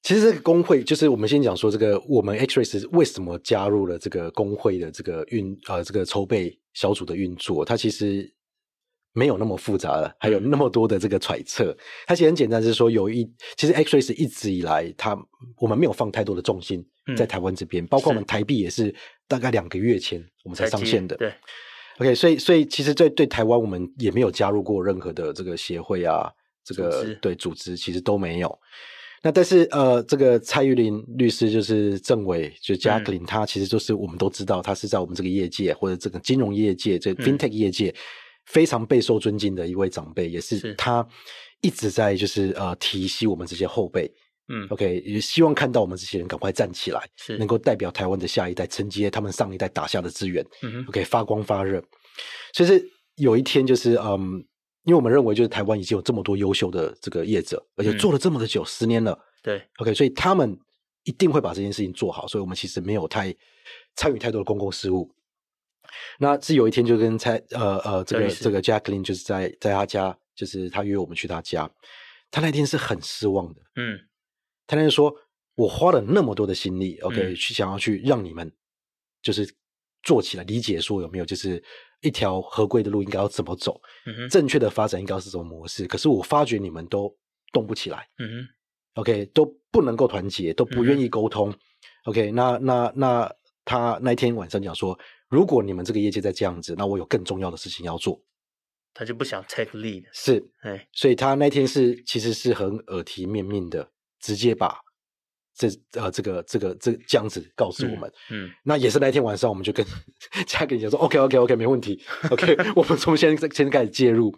[0.02, 8.30] 其实这个工会就是我们先讲说，这个我们 Xrays 为什么加入了这个工会的这个运呃这个筹备小组的运作，它其实
[9.14, 11.74] 没有那么复杂了，还有那么多的这个揣测。
[12.06, 13.24] 它其实很简单，就是说有一
[13.56, 15.16] 其实 X-rays 一直以来，它
[15.56, 16.86] 我们没有放太多的重心
[17.16, 18.94] 在台湾这边，嗯、包括我们台币也是。
[19.28, 21.16] 大概两个月前，我们才上线的。
[21.16, 21.32] 对
[21.96, 26.30] ，OK，所以所以其实对对台湾，我们也没有加入过任何的这个协会啊，
[26.62, 28.58] 这个组对组织其实都没有。
[29.22, 37.94] 那但是呃，这个蔡玉林律师就是政委，就 Jacqueline，他其实就是我们都知道，他是在我们这个业界或者这个金融业界，这 FinTech 业界
[38.44, 41.08] 非常备受尊敬的一位长辈，也是他
[41.62, 44.12] 一直在就是呃提携我们这些后辈。
[44.54, 50.44] 嗯，OK，也希望看到我们这些人赶快站起来，是能够代表台湾的下一代承接他们上一代打下的资源。
[50.60, 51.82] 嗯，OK，发光发热。
[52.52, 52.84] 所以是
[53.14, 54.44] 有一天就是，嗯，
[54.84, 59.18] 因为我们认为就是台湾已经有这么多优秀的这个业者，而且做了这么的久，嗯、十年了。
[59.42, 60.54] 对，OK，所以他们
[61.04, 62.28] 一定会把这件事情做好。
[62.28, 63.34] 所以我们其实没有太
[63.96, 65.10] 参与太多的公共事务。
[66.18, 71.70] 那是有一天就跟蔡呃呃这个这个 Jacqueline 就是在在他家，就是他约我们去他家，
[72.30, 73.62] 他那天是很失望的。
[73.76, 73.98] 嗯。
[74.66, 75.14] 他那说
[75.54, 78.50] ：“我花了那么多的心力，OK，去想要去让你们
[79.20, 79.46] 就是
[80.02, 81.62] 做起来，理解说有没有就是
[82.00, 83.80] 一条合规的路应该要怎么走，
[84.30, 85.86] 正确的发展应该是什么模式？
[85.86, 87.14] 可是我发觉你们都
[87.52, 88.08] 动不起来
[88.94, 91.58] ，，OK，都不能够团结，都不愿意沟通，嗯
[92.04, 93.32] ，OK，那那那
[93.64, 94.98] 他那天晚上讲说，
[95.28, 98.20] 如果你们这个业界再这样子，那我有更重要的事情要做，
[98.94, 103.90] 他就不想 take lead，是，哎，所以他那天是其实是很耳提面命的。”
[104.22, 104.74] 直接把
[105.54, 105.68] 这
[106.00, 109.84] 呃这个这个这这样子告诉我们，嗯，嗯，那也是那天晚上，我们就跟
[110.46, 114.34] 嘉哥讲说，OK OK OK，没问题，OK， 我们从现在现在开始介入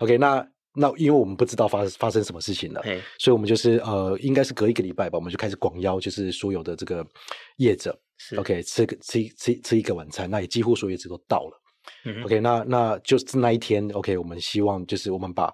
[0.00, 3.00] ，OK，那那因为我们不知道发发生什么事情了，嘿。
[3.18, 7.04] 所以我们就是呃，应该是隔一个礼拜吧，我们就开始广邀，就是所有的这个
[7.56, 7.98] 业者
[8.36, 15.50] ，OK，吃个吃吃吃一个晚餐，那也几乎所有业者都到了，，OK，那那就是那一天，OK，我们希望就是我们把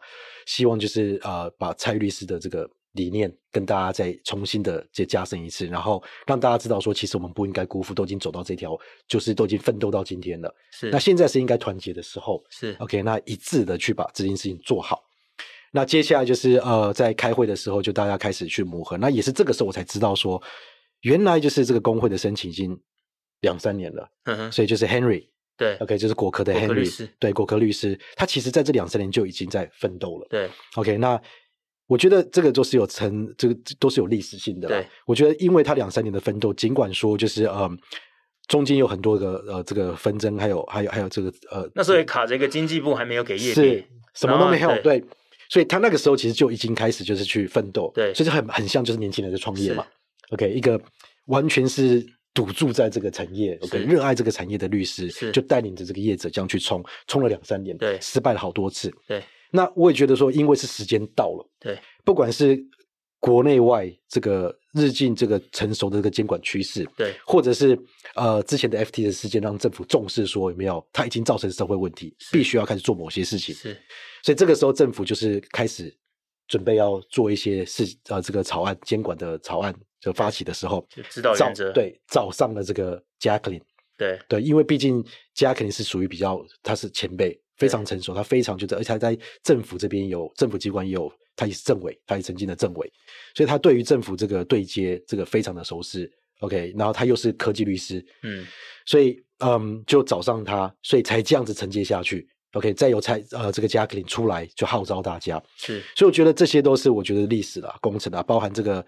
[0.47, 2.69] 希望就是呃把蔡律师的这个。
[2.95, 8.77] 理念跟大家再重新的再加深一次，然后让大家知道说，其实我们不应该辜负，都已经走到这条，
[9.07, 10.53] 就是都已经奋斗到今天了。
[10.73, 12.43] 是，那现在是应该团结的时候。
[12.51, 15.03] 是，OK，那一致的去把这件事情做好。
[15.73, 18.97] 那接下来就是呃，在开会的时候，就大家开始去磨合。
[18.97, 20.41] 那也是这个时候我才知道说，
[21.01, 22.81] 原来就是这个工会的申请已经
[23.41, 24.09] 两三年了。
[24.25, 25.27] 嗯哼，所以就是 Henry。
[25.57, 30.27] 对，OK，就是果壳的 Henry，对，果壳律师，他其实在这两三年就已经在奋斗了。
[30.29, 31.21] 对，OK，那
[31.95, 34.67] 我觉得这个都是有成，这个都是有历史性的。
[34.67, 37.79] 对，我觉得因为他两三年的奋斗，尽管说就是嗯，
[38.49, 45.05] 中间有很多个呃这个纷争，还有还有还有这个呃，那时候也卡着一个经济部还没有给业是什么都没有，对，对，
[45.49, 49.87] 所以他那个时候其实就已经开始就是去奋斗，对，所以就很很像就是年轻人的创业嘛。
[50.31, 50.81] OK，一个
[51.27, 52.05] 完全是。
[52.35, 59.23] 赌注在这个产业，OK，热爱这个产业的律师，就带领着这个业者这样去冲，冲了两三年，对，失败了好多次，对。
[59.55, 62.59] 那我也觉得说，因为是时间到了，对，不管是
[63.21, 67.79] 国内外这个日进这个成熟的这个监管趋势，对，或者是
[68.17, 73.81] 呃之前的 FT 的事件让政府重视说有没有，它已经造成社会问题，必须要开始做某些事情，是。
[74.23, 75.95] 所以这个时候政府就是开始
[76.49, 79.75] 准备要做一些事，呃，这个草案监管的草案。
[80.01, 83.63] 就发起的时候，就知道原则，对，找上了这个 Jacqueline，
[83.97, 85.03] 对对，因为毕竟
[85.35, 92.93] Jacqueline 是属于比较，他是前辈，非常成熟，他非常就是，而且他在政府这边有政府机关也有，他也是政委，他也曾经的政委，
[93.35, 96.11] 所以他对于政府这个对接这个非常的熟悉。
[96.41, 98.47] OK，然后他又是科技律师，嗯，
[98.85, 102.29] 所以嗯，就找上他，所以才这样子承接下去。
[102.53, 108.85] OK，再由才呃这个 Jacqueline 出来就号召大家，是，所以我觉得这些都是我觉得历史啦、工程啊，包含这个。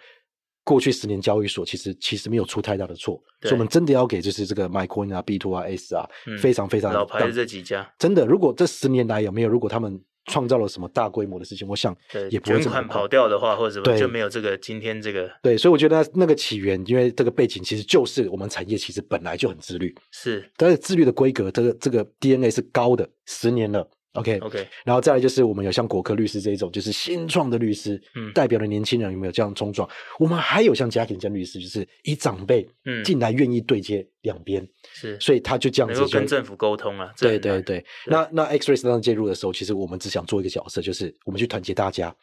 [0.67, 11.97] 过去十年交易所其实其实没有出太大的错，所以我们真的要给就是这个 MaiCoin 啊、B Two 啊、S 啊，嗯、非常非常老牌的这几家，真的，如果这十年来有没有，如果他们创造了什么大规模的事情，我想
[12.31, 15.31] 也不会这么款跑掉的话，或者什么就没有这个今天这个。
[15.41, 23.89] 对，所以我觉得那个起源，因为这个背景其实就是我们产业其实本来就很自律，是，但是自律的规格，这个这个 DNA 是高的，十年了。
[24.17, 29.89] OK OK，然后再来就是我们有像果科律师这一种，就是新创的律师，嗯，代表的年轻人有没有这样冲撞？
[30.19, 37.13] 我们还有像 Jacqueline 这样律师，就是以长辈嗯进来愿意对接两边，是，所以他就这样子跟政府沟通啊。
[37.19, 42.15] 对对对，那那 X-Ray 当时介入的时候，其实我们只想做一个角色，就是我们去团结大家。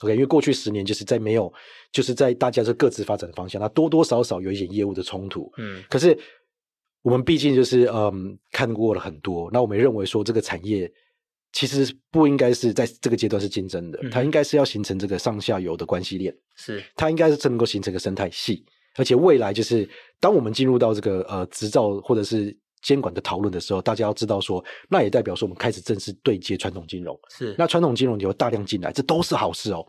[0.00, 1.52] OK，因为过去十年就是在没有，
[1.90, 6.16] 就是在大家是各自发展的方向，那多多少少有一点业务的冲突，嗯，可是
[7.02, 10.90] 我们毕竟就是嗯看过了很多，那我们认为说这个产业。
[11.52, 18.64] 其实不应该是在这个阶段是竞争的，嗯、它应该是要形成这个上下游的关系链，是它应该是能够形成一个生态系，
[18.96, 19.88] 而且未来就是
[20.20, 29.84] 当我们进入到这个呃执照或者是监管的讨论的时候，大家要知道说，那也代表说我们开始正式对接传统金融，是那传统金融你会大量进来，这都是好事哦。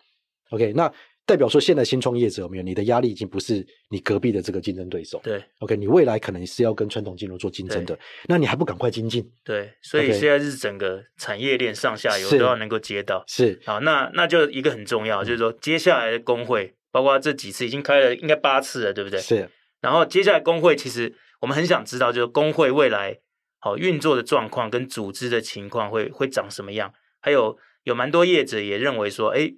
[0.51, 0.91] OK，那。
[1.29, 2.63] 代表说，现在新创业者有没有？
[2.63, 5.21] 你的压力已经不是你隔壁的这个竞争对手。
[5.23, 9.23] 对，OK，你未来可能是要跟传统金融做竞争的，那你还不赶快精进？
[9.43, 13.23] 对，所以现在是整个产业链上下游都要能够接到。
[13.27, 19.19] 是，好，那那就一个很重要，就是说接下来的工会，包括这几次已经开了应该八次了，对不对？
[19.19, 19.47] 是。
[19.81, 23.19] 然后接下来工会，其实我们很想知道，就是工会未来
[23.59, 26.91] 好运作的状况跟组织的情况会会长什么样？
[27.21, 29.53] 还有有蛮多业者也认为说，哎。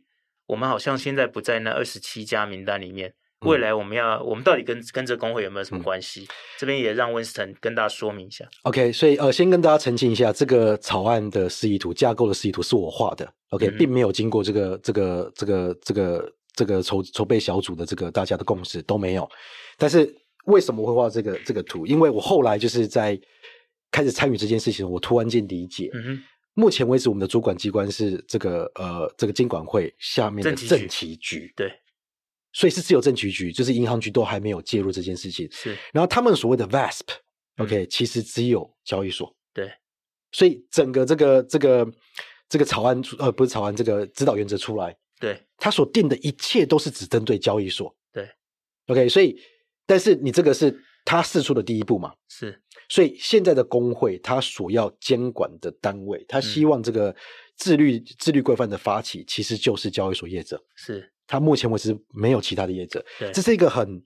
[0.51, 3.13] 我们好像现在不在那二十七家名单里面，
[3.45, 6.23] 未来我们要，嗯、我们到底跟跟这工会有没有什么关系？
[6.23, 6.27] 嗯、
[6.59, 8.43] 这边也让 Winston 跟大家说明一下。
[8.63, 19.25] OK，所以呃，先跟大家澄清一下，这个草案的示意图、架构的示意图是我画的，OK，、嗯、并没有经过这个这个这个这个这个筹筹备小组的这个大家的共识都没有。
[19.77, 20.13] 但是
[20.47, 21.87] 为什么会画这个这个图？
[21.87, 23.17] 因为我后来就是在
[23.89, 25.89] 开始参与这件事情，我突然间理解。
[25.93, 26.23] 嗯哼。
[26.53, 31.71] 目前为止，我们的主管机关是这个呃，这个金管会下面的政企局，对，
[32.51, 35.49] 所以是只有政企局，就是银行局都还没有介入这件事情。
[35.51, 39.33] 是，然后他们所谓的 VASP，OK，、嗯、其实只有交易所。
[39.53, 39.71] 对，
[40.31, 41.89] 所以整个这个这个
[42.49, 47.95] 这个草案呃，不是草案，这个指导原则出来，对，他所定的一切都是只针对交易所。
[48.11, 48.29] 对
[48.87, 49.41] ，OK，所以
[49.85, 52.13] 但是你这个是他试出的第一步嘛？
[52.27, 52.61] 是。
[52.91, 57.15] 所以现在的工会，他所要监管的单位，他希望这个
[57.55, 60.61] 自律、嗯、自律规范的发起，其实就是交易所业者。
[60.75, 63.01] 是，他目前为止没有其他的业者。
[63.17, 64.03] 对，这是一个很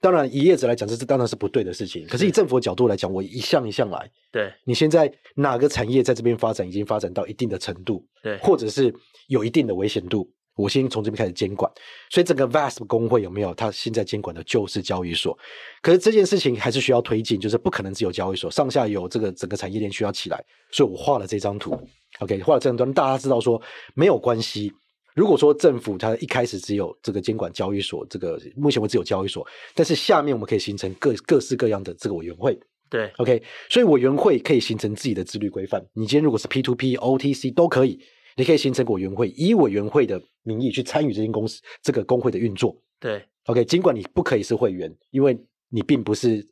[0.00, 2.04] 当然以业者来讲，这是当然是不对的事情。
[2.08, 8.92] 可是以政府的角度来讲，我一项一项来，对，你现在哪个产业在这边发展已经发展到一定的程度，对，或者是
[9.28, 10.28] 有一定的危险度。
[10.56, 11.70] 我先从这边开始监管，
[12.10, 13.52] 所以整个 VASP 工会有没有？
[13.54, 15.36] 它现在监管的就是交易所，
[15.82, 21.76] 可是这件事情还是需要推进，就是不可能只有交易所，上下游这个整个产业链需要起来，所以我画了这张图。
[22.20, 23.60] OK，画了这张图，大家知道说
[23.94, 24.72] 没有关系，
[25.14, 32.58] 如果说政府它一开始只有这个监管交易所，这个目前为止有交易所，但是下面我们可以形成各各式各样的这个委员会。
[32.90, 35.84] 对，OK，所以委员会可以形成自己的自律规范。
[35.94, 37.98] 你今天如果是 P2P、OTC 都可以，
[38.36, 42.76] 你可以形成委员会，以委员会的名义去参与这间公司这个工会的运作。
[43.00, 45.38] 对，OK，尽管你不可以是会员，因为
[45.70, 46.46] 你并不是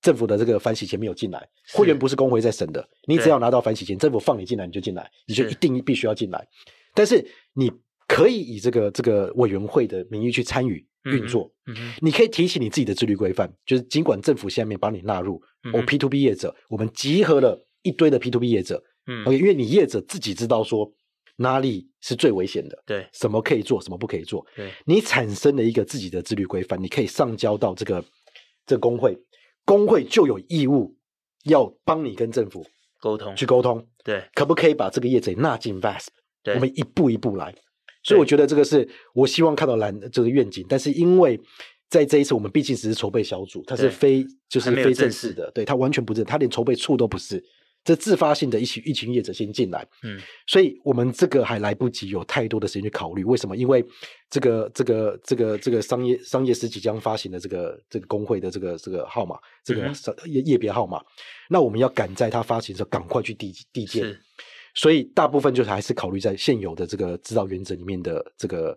[0.00, 6.46] 政府的这个反洗钱没有进来，会员不是工会在审的，你只要拿到反洗钱，政府放你进来你就进来，你就一定必须要进来。
[6.94, 7.70] 但是你
[8.06, 10.86] 可以以这个这个委员会的名义去参与。
[11.06, 15.40] 运作，嗯嗯、你可以提起你自己的自律规范，就是尽管政府下面把你纳入，
[15.72, 20.92] 我、P to P 业者，我们集合了一堆的 P to P 业者，嗯，OK，因为你业者自己知道说
[21.36, 28.04] 哪里是最危险的，对，什么可以做，什么不可以做，对，你产生了一个自己的自律规范，你可以上交到这个
[28.66, 29.18] 这个工会，
[29.64, 30.96] 工会就有义务
[31.44, 32.66] 要帮你跟政府
[33.00, 36.06] 沟通，去沟通，对，可不可以把这个业者纳进 VASP？
[36.42, 37.54] 对，我们一步一步来，
[38.02, 41.40] 所以我觉得这个是我希望看到蓝这个愿景，但是因为。
[41.88, 47.40] 在这一次，我们毕竟只是筹备小组，它是非就是非正式的，对，它完全不正，它连筹备处都不是，
[47.86, 53.56] 这自发性的一群一群业者先进来，嗯，所以我们这个还来不及有太多的时间去考虑，为什么？
[53.56, 53.82] 因为
[54.28, 59.88] 这个这个这个这个商业商业司即将发行的这个这个工会的这个这个号码，这个
[60.26, 61.00] 业业别号码，
[61.48, 64.18] 那我们要赶在它发行的时候赶快去递递件，
[64.74, 68.76] 所以大部分就是还是考虑在现有的这个指导原则里面的这个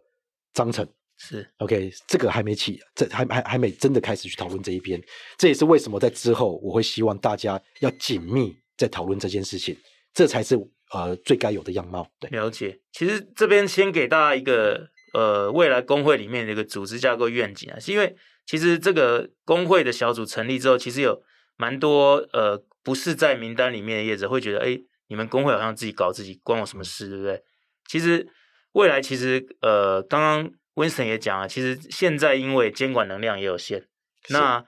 [0.54, 0.88] 章程。
[1.18, 1.46] 是。
[1.58, 5.02] OK，这个还没起，这还还还没真的开始去讨论这一边，
[5.38, 9.78] 这也是为什么在之后我会希望大家要紧密在讨论这件事情，
[10.14, 10.56] 这才是
[10.92, 12.10] 呃最该有的样貌。
[12.20, 12.80] 对，了解。
[12.92, 18.16] 其实这边先给大家一个呃未来工会里面的一个组织架构愿景啊，是因为
[18.48, 21.22] 其实这个工会的小组成立之后，其实有
[21.58, 27.44] 蛮多呃不是在名单里面的业者会觉得，哎，你们工会好像自己搞自己，关我什么事，对不对？
[27.88, 28.28] 其实
[28.72, 30.52] 未来其实呃刚刚。
[30.76, 33.86] Winston 也讲啊，其实现在因为监管能量也有限，
[34.30, 34.66] 那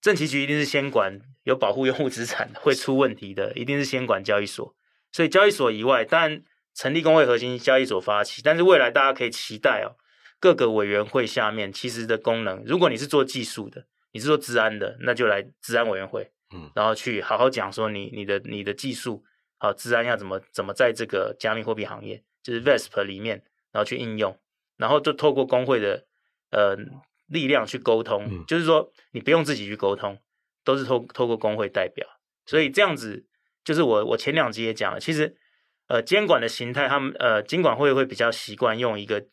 [0.00, 4.76] 政企局一定是先管有保护用户资产会出问题的，一定是先管交易所。
[5.10, 6.42] 所以交易所以外，当然
[6.74, 9.96] 成立工会核心交易所发起，但是未来大家可以期待哦，
[10.38, 19.24] 各个委员会下面其实的功能，如果你是做技术的，你是做治安的，那就来治安委员会，嗯，然后去好好讲说你你的你的技术
[19.56, 24.38] 好治安要怎么怎么在这个加密货币行业，就是 VASP 里面，然后去应用。
[24.76, 26.04] 然后就透过工会的
[26.50, 26.76] 呃
[27.26, 30.16] 力量去沟通，嗯、就是说你不用自己去沟通，
[30.68, 32.06] 都是透透过工会代表，
[32.44, 33.24] 所以这样子
[33.64, 35.34] 就是我我前两集也讲了，其实
[35.86, 39.28] 呃监管的形态，他们呃监管会会比较习惯用一个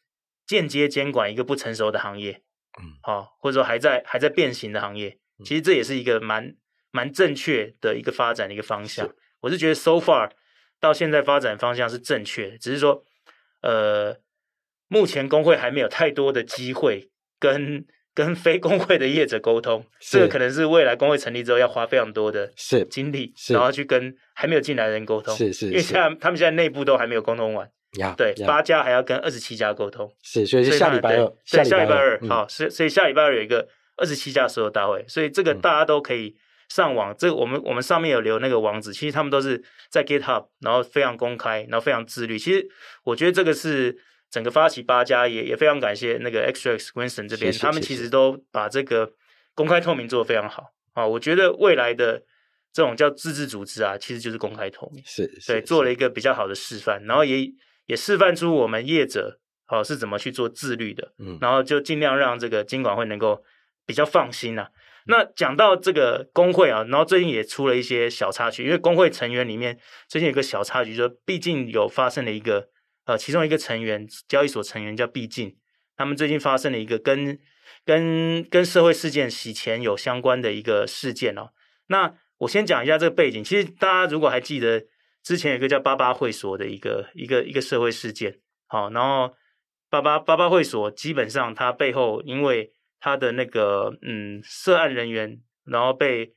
[0.47, 2.41] 间接监管一个不成熟的行业，
[2.79, 6.55] 嗯，好、哦，或者说还在还在变形的行业，其实这也是一个蛮
[6.91, 9.05] 蛮正确的一个发展的一个方向。
[9.05, 10.31] 是我是觉得 so far
[10.79, 13.03] 到现在发展方向是正确的，只是说
[13.61, 14.23] 呃。
[14.87, 22.49] 目前工会还没有太多的机会跟跟非工会的业者沟通，是这个可能是未来工会成立之后要花非常多的
[22.89, 25.35] 精力，然后去跟还没有进来的人沟通。
[25.35, 27.69] 是是，因为现在他们现在内部都还没有沟通完。
[27.99, 30.09] 呀，对，八家还要跟二十七家沟通。
[30.23, 36.35] 是，所以是下礼拜二，下礼拜二，好，所以所以下礼拜二有一个二十七家所有大会，所以这个大家都可以
[36.69, 37.11] 上网。
[37.11, 42.39] 嗯、这个我们我们上面有留那个网址，其实他们都是在 GitHub，然后非常公开，然后非常自律。
[42.39, 42.65] 其实
[43.03, 43.97] 我觉得这个是。
[44.35, 49.13] 整个发起八家也也非常感谢那个 XRX Winston 这边，谢谢谢谢他们其实都把这个
[49.53, 51.07] 公开透明做得非常好啊。
[51.07, 52.21] 我觉得未来的
[52.73, 57.49] 这种叫自治组织啊，其实就是公开透明，是，是对，做了一个比较好的示范，然后也
[57.85, 63.41] 也示范出我们业者好、啊、是怎么去做自律的，嗯，然后就尽量让这个监管会能够
[63.85, 64.69] 比较放心啊。
[65.07, 72.67] 那讲到这个工会啊，然后最近也出了一些小插曲，因为工会成员里面最近有个小插曲，就毕竟有发生了一个。
[73.05, 75.55] 呃，其中一个成员，交易所成员叫毕竟，
[75.95, 77.39] 他们最近发生了一个跟
[77.85, 81.51] 跟跟社会事件洗钱有相关的一个事件哦。
[81.87, 83.43] 那我先讲一下这个背景。
[83.43, 84.83] 其实大家如果还记得，
[85.21, 89.35] 之前有一个叫巴巴会所的一个一个一个社会事件，好，然后
[89.89, 96.33] 巴巴巴巴会所基本上它背后因为它的那个嗯涉案人员，然后被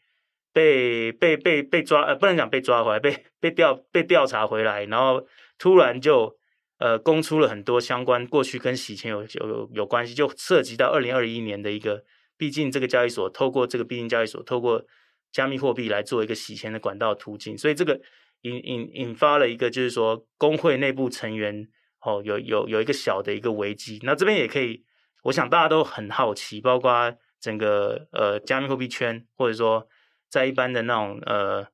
[0.52, 5.26] 被被被被抓，呃，不能讲被抓回来，被被调被调查回来，然后
[5.56, 6.36] 突然就。
[6.78, 12.04] 呃，供出了很多相关过去跟洗钱有有有关系，就涉及到二零二一年的一个，
[12.36, 14.84] 毕竟这个交易所透过这个毕竟交易所透过
[15.32, 18.00] 加密货币来做一个洗钱的管道途径，所以这个
[18.42, 21.66] 引引引发了一个就是说工会内部成员
[22.00, 24.84] 哦有有有一个小的一个危机，那这边也可以，
[25.24, 29.88] 我想大家都很好奇，包括整个呃加密货币圈，或者说
[30.28, 31.66] 在一般的那种呃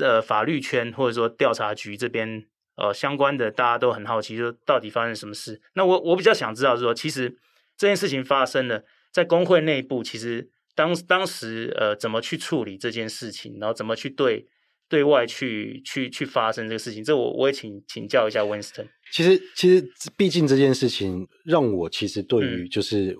[0.00, 2.46] 呃法律圈，或者说调查局这边。
[2.78, 5.60] 呃相关的大家都很好奇，说到底发生什么事？
[5.74, 7.36] 那我我比较想知道是说，其实
[7.76, 14.46] 这件事情发生了，在工会内部，其实当当时呃怎么去处理这件事情，然后怎么去对
[14.88, 17.04] 对外去去去发生这个事情？
[17.04, 18.86] 这我我也请请教一下 Winston。
[19.12, 23.18] 其实其实毕竟这件事情让我其实对于就是。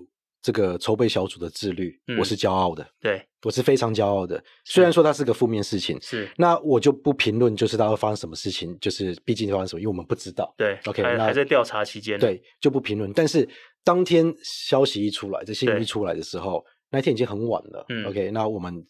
[0.48, 2.86] 嗯这个筹备小组的自律，嗯、我是骄傲的。
[3.02, 4.42] 对，我是非常骄傲的。
[4.64, 10.54] 虽然说它是个负面事情，是那我就不评论，就是它会发生什么事情，就是毕竟发生什么，因为我们不知道。
[10.56, 13.12] 对，OK，还，那还在调查期间，对，就不评论。
[13.12, 13.46] 但是
[13.84, 17.84] 当天消息一出来，这新闻一出来的时候，那天已经很晚了。
[17.90, 18.82] 嗯，OK，那我们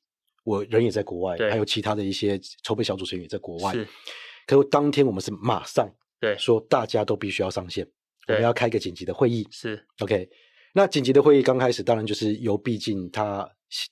[0.44, 3.72] 我人也在国外，还有其他的一些筹备小组成员也在国外。
[3.72, 3.84] 是，
[4.46, 7.84] 可是当天我们是马上对说，大家都必须要上线，
[8.28, 9.44] 我们要开个紧急的会议。
[9.50, 10.28] 是，OK。
[10.74, 13.48] 那紧急的会议刚开始，当然就是由毕竟他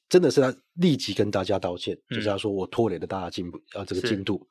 [0.08, 4.46] 真的是他立即跟大家道歉，嗯、就是他说我拖累了大家进步呃这个进度。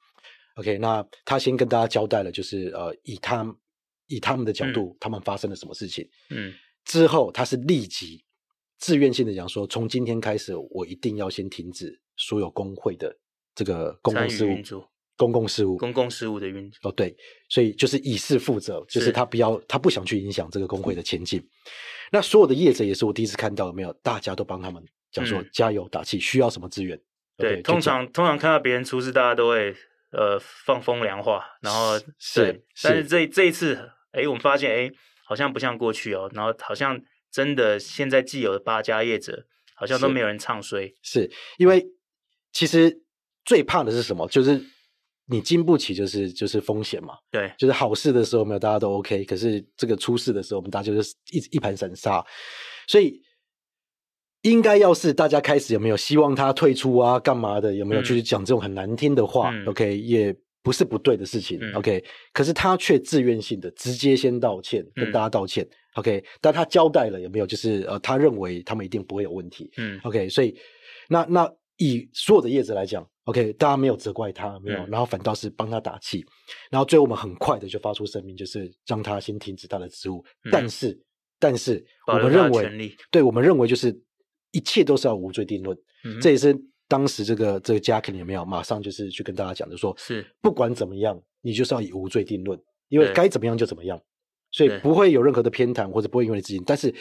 [0.56, 3.46] OK，那他先跟大家交代了，就是呃以他
[4.08, 6.08] 以他们的角度，嗯、他们发生了什么事情。
[6.30, 6.54] 嗯，
[6.86, 8.24] 之后他是立即
[8.78, 13.16] 自愿性的讲说，从今天开始，我一定要先停止所有工会的
[13.54, 14.56] 这个公共事务、
[15.18, 16.90] 公共事务、公共事务的运作。
[16.90, 17.16] 哦，对，
[17.50, 21.40] 所以就是以事负责，就是他不要他不想去影响这个工会的前进。
[21.40, 21.50] 嗯
[22.12, 23.92] 那所有的业者也是我第一次看到，有没有？
[24.04, 26.98] 大家都帮他们讲说加油打气，需要什么资源？
[27.36, 29.76] 对，通常通常看到别人出事，大家都会
[30.12, 34.92] 呃放风凉话，然后是，但是这这一次，哎，我们发现哎，
[35.26, 37.02] 好像不像过去哦，然后好像
[37.32, 41.84] 真的现在既有的八家业者，好像都没有人唱衰，是因为
[42.54, 43.02] 其实
[43.44, 44.28] 最怕的是什么？
[44.30, 44.64] 就是。
[45.28, 52.24] 你经不起就是就是风险嘛，对，就是好事的时候没有大家都 OK，可是这个出事的时候，我们大家就是一一盘散沙，
[52.88, 53.20] 所以
[54.44, 70.56] 应该要是大家开始有没有希望他退出啊，干嘛的，有没有去讲这种很难听的话，嗯，OK，也不是不对的事情，嗯，OK，可是他却自愿性的直接先道歉，跟大家道歉，嗯，OK，但他交代了有没有，就是呃，他认为他们一定不会有问题，嗯，OK，所以
[71.10, 73.04] 那那以所有的业者来讲。
[73.26, 76.24] OK，大家没有责怪他，没有，嗯、然后反倒是帮他打气，
[76.70, 80.24] 然后最后我们很快的就发出声明，就是让他先停止他的职务。
[80.44, 80.96] 嗯、但是，
[81.40, 84.00] 但是我们认为，对我们认为就是
[84.52, 85.76] 一切都是要无罪定论。
[86.04, 86.56] 嗯、这也是
[86.88, 92.60] 当时这个这个 Jacqueline 有没有马上就是去跟大家讲的说，是不管怎么样，你就是要以无罪定论，
[92.90, 94.00] 因为该怎么样就怎么样，
[94.52, 96.94] 所以不会有任何的偏袒或者不会因为你自己，但是。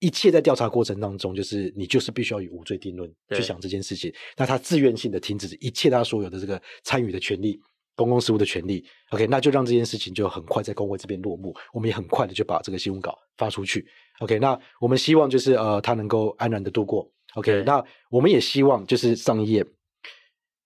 [0.00, 4.12] 一切在调查过程当中，就是你就是必须要以无罪定论去想这件事情。
[4.36, 7.58] 那他自愿性的停止一切他所有的这个参与的权利、
[7.94, 8.84] 公共事务的权利。
[9.10, 11.54] OK，那就让这件事情就很快在工会这边落幕。
[11.72, 13.86] 我们也很快的就把这个新闻稿发出去。
[14.18, 17.10] OK，那我们希望就是呃他能够安然的度过。
[17.34, 19.64] OK，那我们也希望就是上一页，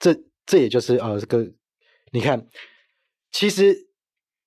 [0.00, 1.48] 这这也就是呃这个
[2.10, 2.44] 你看，
[3.30, 3.88] 其实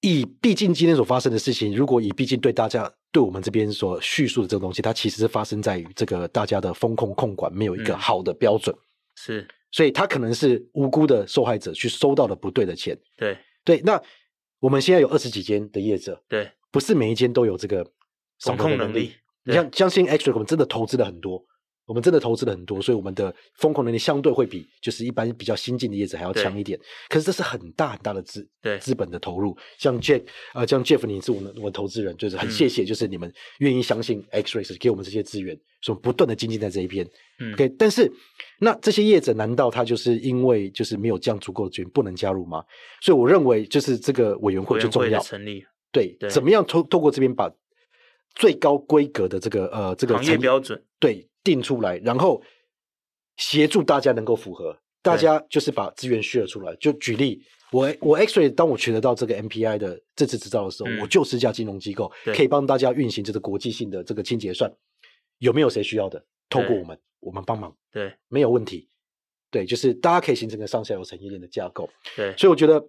[0.02, 2.94] 以毕竟今天所发生的事情，如果以毕竟对大家。
[3.12, 8.80] 对我们这边所叙述的这个东西，它其实是发生在于这个大家的风控控管没有一个好的标准，嗯、
[9.16, 13.82] 是，所以他可能是无辜的受害者去收到了不对的钱，对对。
[13.82, 14.01] 那
[14.59, 17.86] 我们现在有二十几间的业者，对，不是每一间都有这个
[18.39, 19.14] 风控能力。
[19.43, 21.43] 你像相信 Extract 我们真的投资了很多。
[21.92, 26.80] 我们真的投资了很多，所以我们的风控能力相对会比就是一般比较新进的业者还要强一点。
[27.10, 29.54] 可是这是很大很大的资对资本的投入。
[29.78, 30.22] 像 Jeff
[30.54, 33.30] 啊、呃，像 Jeff，你是我们我们投资人，就是很谢谢，就是你们
[33.60, 37.06] 愿意相信 X-Ray 给我们这些资源，所以不断的精进在这一边。
[37.42, 37.68] 嗯，OK。
[37.78, 38.10] 但是
[38.62, 42.64] 那这些业者难道他就是因为就是没有这样足够的资源不能加入吗？
[43.02, 45.62] 所以我认为就是这个委员会就重要成立。
[45.92, 47.52] 对，对怎么样透透过这边把
[48.36, 51.28] 最高规格的这个呃这个行业标准对。
[51.44, 52.42] 定出来，然后
[53.38, 56.76] 协助大家能够符合，大家就是把资源 share 出来。
[56.76, 64.72] 就举例，我我 X-ray 当我取得到这个 MPI 的这次执照的时候，嗯、我就是一家金融机构，可以帮大家运行这个国际性的这个清结算。
[65.39, 66.24] 有没有谁需要的？
[66.50, 68.89] 透过我们，我们帮忙，对，没有问题。
[69.50, 71.89] 对，就是大家可以形成个上下游产业链的架构。
[72.16, 72.84] 对，所以我觉得。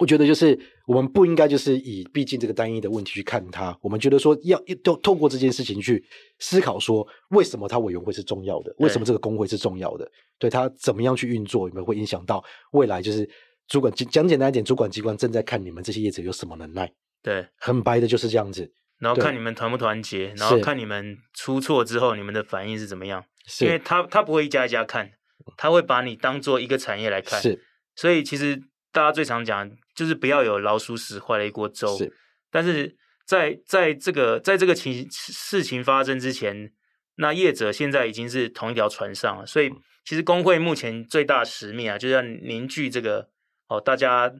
[0.00, 6.04] 我觉得就是我们不应该就是以毕竟这个单一的问题去看它，我们觉得说要透透过这件事情去
[6.38, 10.08] 思考说，为什么它委员会是重要的，为什么这个工会是重要的，
[10.38, 13.02] 对它怎么样去运作，有没有会影响到未来？
[13.02, 13.28] 就是
[13.66, 18.70] 主管讲简单一点，主管机关正在看你们这些业者有什么能耐，对，很白的就是这样子，
[19.00, 23.64] 然后看你们团不团结，然后看你们出错之后你们的反应是怎么样，是。
[23.64, 25.10] 因为他他不会一家一家看，
[25.56, 27.60] 他会把你当做一个产业来看，是，
[27.96, 28.62] 所以其实。
[28.92, 31.96] 大家最常讲就是不要有老鼠屎坏了一锅粥。
[31.96, 32.12] 是，
[32.50, 36.72] 但是在在这个在这个情事情发生之前，
[37.16, 39.44] 那业者现在已经是同一条船上了。
[39.46, 39.70] 所以，
[40.04, 43.28] 其实工会目前最大使命啊，就是要凝聚这个
[43.68, 44.32] 哦，大家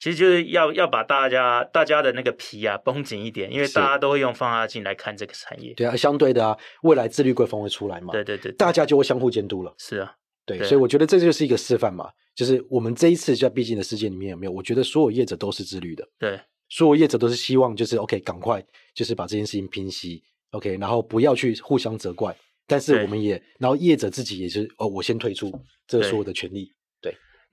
[0.00, 5.74] 其实就是要要把大家大家的那个皮啊绷紧一点，因为大家都会用放大镜来看这个产业。
[5.74, 8.12] 对啊，相对的啊，未来自律规范会出来嘛？
[8.12, 9.74] 对对对，对，大家就会相互监督了。
[9.78, 10.14] 是啊，
[10.44, 14.52] 对，对，所以我觉得这就是一个示范嘛，就是我们这一次在毕竟的事件里面有没有？
[14.52, 16.06] 我觉得所有业者都是自律的。
[16.18, 18.64] 对，所有业者都是希望就是 OK，赶快
[18.94, 22.36] 就是把这件事情平息 OK，然后不要去互相责怪。
[22.66, 25.52] 但是我们也，然后业者自己也是哦，我先退出
[25.86, 26.72] 这个所有的权利。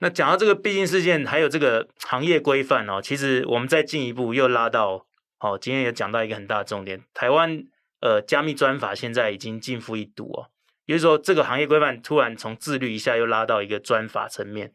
[0.02, 5.04] 那讲到这个毕竟事件，还有这个行业规范哦，其实我们再进一步又拉到，
[5.40, 7.62] 哦，今天也讲到一个很大的重点，台湾
[8.00, 10.46] 呃加密专法现在已经进负一读哦，
[10.90, 14.72] 也就是说这个行业规范突然从自律一下又拉到一个专法层面，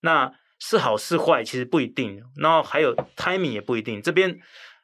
[0.00, 4.02] 那是好是坏其实不一定，然后还有 timing 也不一定。
[4.02, 4.38] 这边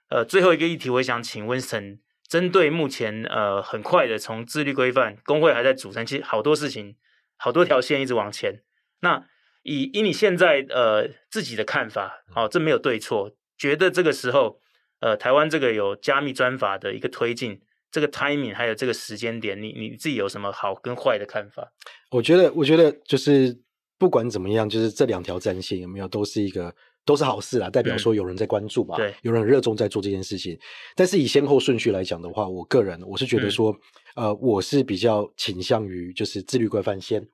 [0.08, 6.96] 呃最后一个议题，我想请温森针对目前呃很快的从自律规范，工会还在组成，其实好多事情
[7.36, 8.62] 好多条线一直往前，
[9.00, 9.26] 那。
[9.64, 14.58] 以以你现在呃自己的看法，哦，这没有对错，觉得这个时候
[14.98, 17.60] 呃台湾这个有加密专法的一个推进，
[17.92, 21.70] 这个 timing 还有这个时间点，你你自己有什么好跟坏的看法？
[22.10, 23.56] 我觉得我觉得就是
[23.98, 26.74] 不管怎么样，就是这两条战线有没有都是一个
[27.04, 30.58] 都是好事啦，代表说有人在关注嘛，对、嗯，有人热衷在做这件事情。
[30.96, 33.70] 但是以先后顺序来讲的话，我个人我是觉得说，
[34.16, 37.24] 嗯、呃，我是比较倾向于就是自律规范先。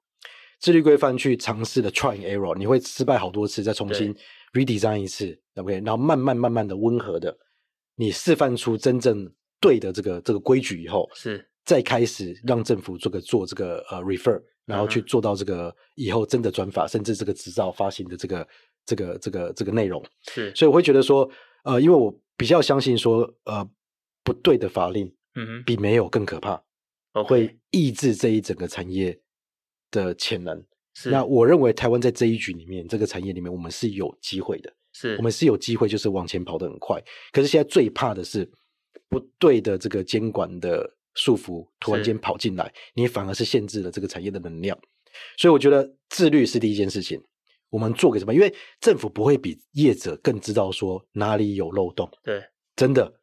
[0.60, 4.12] 自律规范去尝试的 try and error，你会失败好多次，再重新
[4.52, 7.38] redesign 一次，OK，然后慢慢慢慢的温和的，
[7.94, 11.44] 你示范出真正对的这个这个规矩以后，是。
[11.64, 18.48] 再开始让政府这个做这个呃 refer，然后去做到这个以后真的转法，甚至这个执照发行的这个
[18.86, 21.30] 这个这个这个内容，是，所以我会觉得说，
[21.64, 23.68] 呃，因为我比较相信说，呃，
[24.24, 26.58] 不对的法令，嗯哼，比没有更可怕，
[27.26, 29.20] 会抑制这一整个产业
[29.90, 30.64] 的潜能。
[30.94, 35.16] 是，那我认为台湾在这一局里面，这个产业里面，我们是有机会的，是。
[35.16, 36.98] 我们是有机会，就是往前跑得很快。
[37.30, 38.50] 可是现在最怕的是
[39.08, 44.78] 不对的这个监管的束缚突然间跑进来，你反而是限制了这个产业的能量。
[45.36, 47.20] 所以我觉得自律是第一件事情，
[47.70, 48.34] 我们做给什么？
[48.34, 52.08] 因为政府不会比业者更知道说哪里有漏洞。
[52.22, 52.42] 对，
[52.76, 53.20] 真的，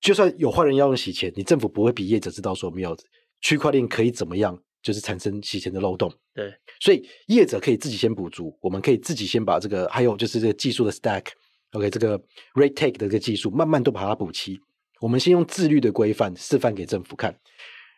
[0.00, 2.96] 就算有坏人要用洗钱，你政府不会比业者知道说没有
[3.40, 4.60] 区块链可以怎么样。
[4.82, 12.16] 就是产生洗钱的漏洞，对，所以业者可以自己先补足，我们可以自己先把这个，还有就是这个技术的 stack，OK，这个
[12.54, 14.60] rate take 的这个技术，慢慢都把它补齐。
[15.00, 17.38] 我们先用自律的规范示范给政府看，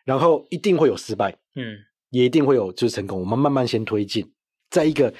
[0.05, 1.77] 然后一定会有失败，嗯，
[2.09, 3.19] 也一定会有就是成功。
[3.19, 4.31] 我们慢慢先推进，
[4.69, 5.13] 在一个，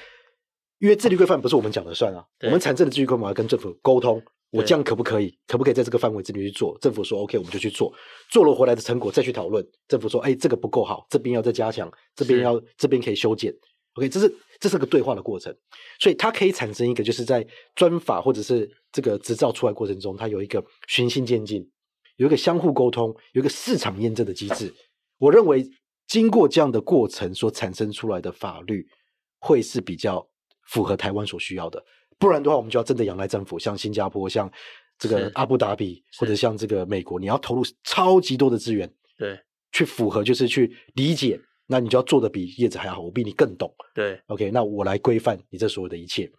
[0.78, 4.22] 因为自律规范不是我们讲的算啊，我们产生的自律规范要跟政府沟通。
[4.52, 5.32] 我这样可不可以？
[5.46, 6.76] 可不可以在这个范围之内去做？
[6.80, 7.94] 政府说 OK，我们就去做。
[8.28, 9.64] 做了回来的成果再去讨论。
[9.86, 13.54] 政府说，哎，这个不够好，这边要再加强，这边要这边可以修剪。
[13.94, 15.56] OK，这是这是个对话的过程，
[16.00, 21.68] 所以它可以产生一个，就是在专法或者是这个执照出来过程中，它有一个循序渐进，
[22.16, 24.72] 有一个相互沟通，有一个市场验证的机制。
[25.18, 25.68] 我认为
[26.06, 28.86] 经过这样的过程所产生出来的法律，
[29.38, 30.26] 会是比较
[30.68, 31.82] 符合台湾所需要的。
[32.18, 34.50] 不然的话，我们就要真的仰赖政府，像新加坡、像
[34.98, 39.38] 这个阿布达比，或者像这个美国，你要投入超级多的资源，对，
[39.72, 46.30] 去符合，就是去理解，那你就要做的比叶子还要好，我比你更懂，对，OK，那我来规范你这所有的一切，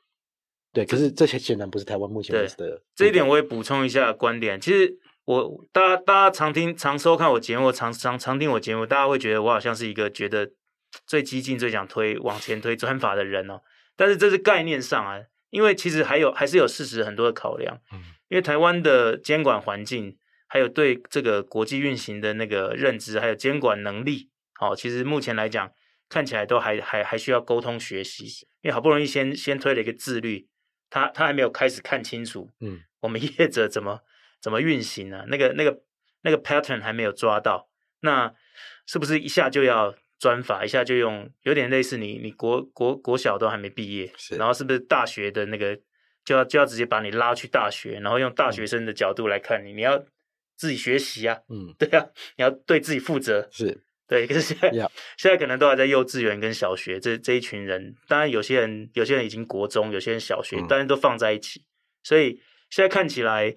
[0.73, 0.85] 对。
[0.85, 2.81] 可是这些显然不是台湾目前的的。
[2.95, 10.51] 这一点我也补充一下观点，其实我大家大家常听常收看我节目，常常常听我节目，大家会觉得我好像是一个觉得
[11.05, 13.61] 最激进、最想推往前推专法的人哦，
[13.95, 15.21] 但是这是概念上啊。
[15.51, 17.99] 因为其实还有还是有事实很多的考量，嗯，
[18.29, 20.17] 因为台湾的监管环境，
[20.47, 24.29] 还有对这个国际运行的那个认知，还有监管能力，
[24.61, 25.69] 哦，其实目前来讲
[26.07, 28.23] 看起来都还还还需要沟通学习，
[28.61, 30.47] 因为好不容易先先推了一个自律，
[30.91, 34.01] 他他还没有开始看清楚，嗯，我们 业者怎么
[34.39, 35.25] 怎么运行呢？
[35.29, 35.81] 那个那个
[36.21, 37.67] 那个 pattern 还没有抓到，
[38.01, 38.31] 那
[38.85, 39.95] 是不是一下就要？
[40.21, 45.75] 专法一下就用，有点类似你你国国国小都还没毕业，是，然后是不是大学的那个
[46.23, 49.97] 就要就要直接把你拉去大学，然后用大学生的角度来看你，嗯、你要
[50.55, 52.05] 自己学习啊，嗯， 对啊，
[52.37, 53.81] 你要对自己负责，是
[54.11, 54.27] 对。
[54.27, 54.89] 可是现在、yeah.
[55.17, 61.65] 现在可能都还在幼稚园跟小学这这一群人，当然有些人有些人已经国中，有些人小学，当然都放在一起，嗯、
[62.03, 63.55] 所以现在看起来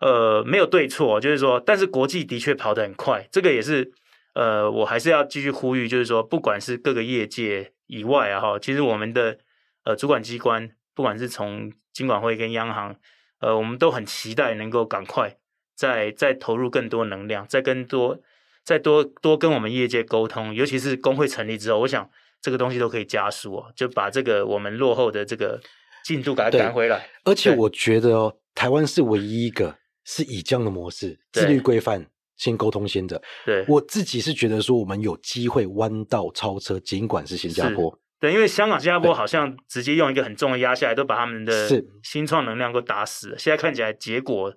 [0.00, 3.92] 呃没有对错，就是说，但是国际的确跑得很快，这个也是。
[4.34, 9.38] 呃，我还是要继续呼吁，就是说，不管是各个业界以外啊，哈，其实我们的
[9.84, 12.96] 呃主管机关，不管是从金管会跟央行，
[13.38, 15.36] 呃，我们都很期待能够赶快
[15.76, 18.18] 再再投入更多能量，再更多
[18.64, 22.08] 再多多跟我们业界沟通，尤其是工会成立之后，我想
[22.40, 25.60] 这个东西都可以加速哦，就把这个我们落后的这个
[26.04, 27.08] 进度给它赶回来。
[27.24, 32.06] 而且我觉得哦，台湾是唯一一个是以这样的模式，自律规范
[32.36, 33.20] 先沟通先的。
[33.44, 37.98] 对，我自己是觉得说，我们有机会弯道超车，尽管是新加坡。
[38.20, 41.68] 对，因为香港、新加坡好像直接用一个很重的压下来，都把他们的
[42.02, 43.38] 新创能量都打死了。
[43.38, 44.54] 现在看起来结果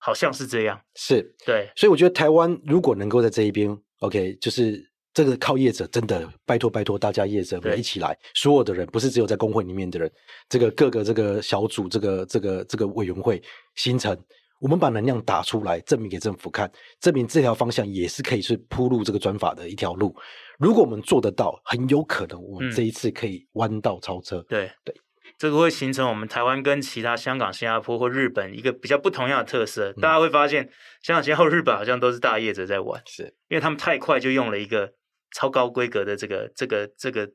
[0.00, 0.80] 好像是这样。
[0.96, 4.88] 是，对，所以我觉得台湾如果能够在这一边，OK，就是。
[5.12, 10.08] 这个靠业者真的拜托拜托大家业者们一起来，所有的人不是只有在工会里面的人，
[10.48, 13.42] 这个各个这个小组这个这个这个委员会
[13.74, 14.16] 形成，
[14.60, 16.70] 我们把能量打出来，证明给政府看，
[17.00, 20.14] 证明这条方向也是可以去铺路这个专法的一条路。
[20.60, 24.38] 如果我们做得到，很有可能我们这一次可以弯道超车。
[24.38, 24.94] 嗯、对对，
[25.40, 29.92] 这个会形成我们台湾跟其他香港、新加坡或日本一个比较不同样的特色。
[29.94, 30.70] 大家会发现，
[31.02, 34.92] 香港、新加坡、日本好像都是大业者在玩，是因为他们太快就用了一个。
[35.32, 37.30] 超高规格的这个这个这个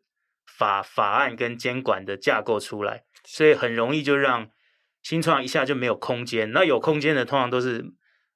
[0.45, 4.49] 法法案跟监管的架构出来，所以很容易就让
[5.01, 6.51] 新创一下就没有空间。
[6.51, 7.85] 那有空间的通常都是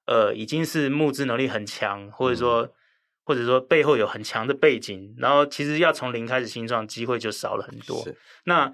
[0.06, 2.72] 呃已经是募资能力很强，或者说、嗯、
[3.26, 8.08] 或者说背后有很强的背景，然后其实要从零开始新创机会就少了很多。
[8.46, 8.74] 那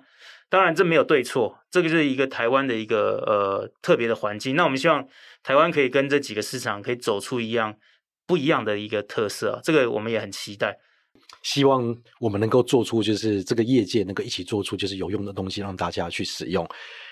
[0.49, 4.55] 当然这没有对错，这个就是一个台湾的一个呃特别的环境。
[4.55, 5.07] 那我们希望
[5.43, 7.75] 台湾可以跟这几个市场可以走出一样。
[8.27, 10.75] 不一样的一个特色，这个我们也很期待。
[11.43, 16.67] 希望我们能够做出，就是这个业界能够一起做出，就是有用的东西，让大家去使用。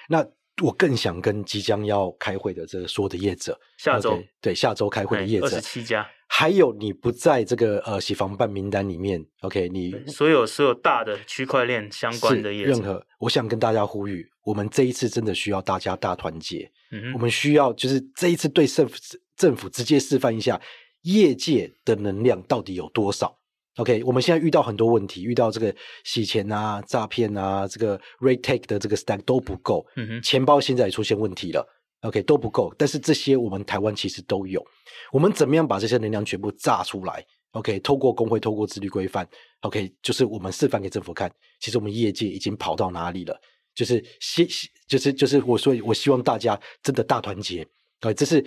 [0.09, 0.25] 那
[0.63, 16.71] 我更想跟即将要开会的这个所有的业者，下周、对下周开会的业者，二十七家，还有你不在这个呃洗房办名单里面，OK，你所有所有大的区块链相关的业者，任何，我想跟大家呼吁，我们这一次真的需要大家大团结。
[16.91, 18.95] 嗯，我们需要就是这一次对政府
[19.37, 20.59] 政府直接示范一下。
[21.03, 23.37] 业界的能量到底有多少
[23.75, 25.75] ？OK，我们现在遇到很多问题，遇到这个
[26.05, 31.67] 洗钱啊、诈骗啊，这个 Red Tag 的这个 stack 都不够，嗯哼，钱包现在也出现问题了
[32.03, 32.73] ，OK，都不够。
[32.77, 34.65] 但是这些我们台湾其实都有，
[35.11, 39.27] 我们怎么样把这些能量全部炸出来？OK，透过工会，透过自律规范
[39.61, 41.29] ，OK，就是我们示范给政府看，
[41.59, 43.35] 其实我们业界已经跑到哪里了？
[43.75, 44.47] 就是希，
[44.87, 47.67] 就是就是我说，我希望大家真的大团结
[48.01, 48.45] ，OK，这是。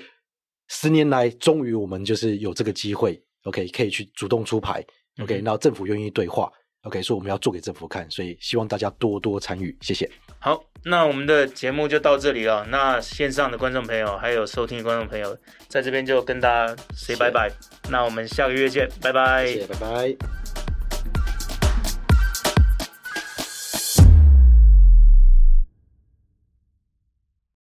[0.69, 4.85] 十年来，终于我们就是有这个机会，OK，可以去主动出牌
[5.23, 6.53] ，OK，然后政府愿意对话
[6.87, 10.11] ，OK，所以我们要做给政府看，所以希望大家多多参与，谢谢。
[10.39, 12.65] 好，那我们的节目就到这里了。
[12.71, 15.37] 那线上的观众朋友，还有收听的观众朋友，
[15.69, 17.51] 在这边就跟大家 say 拜拜。
[17.91, 20.46] 那我们下个月见，拜拜，谢谢，拜拜。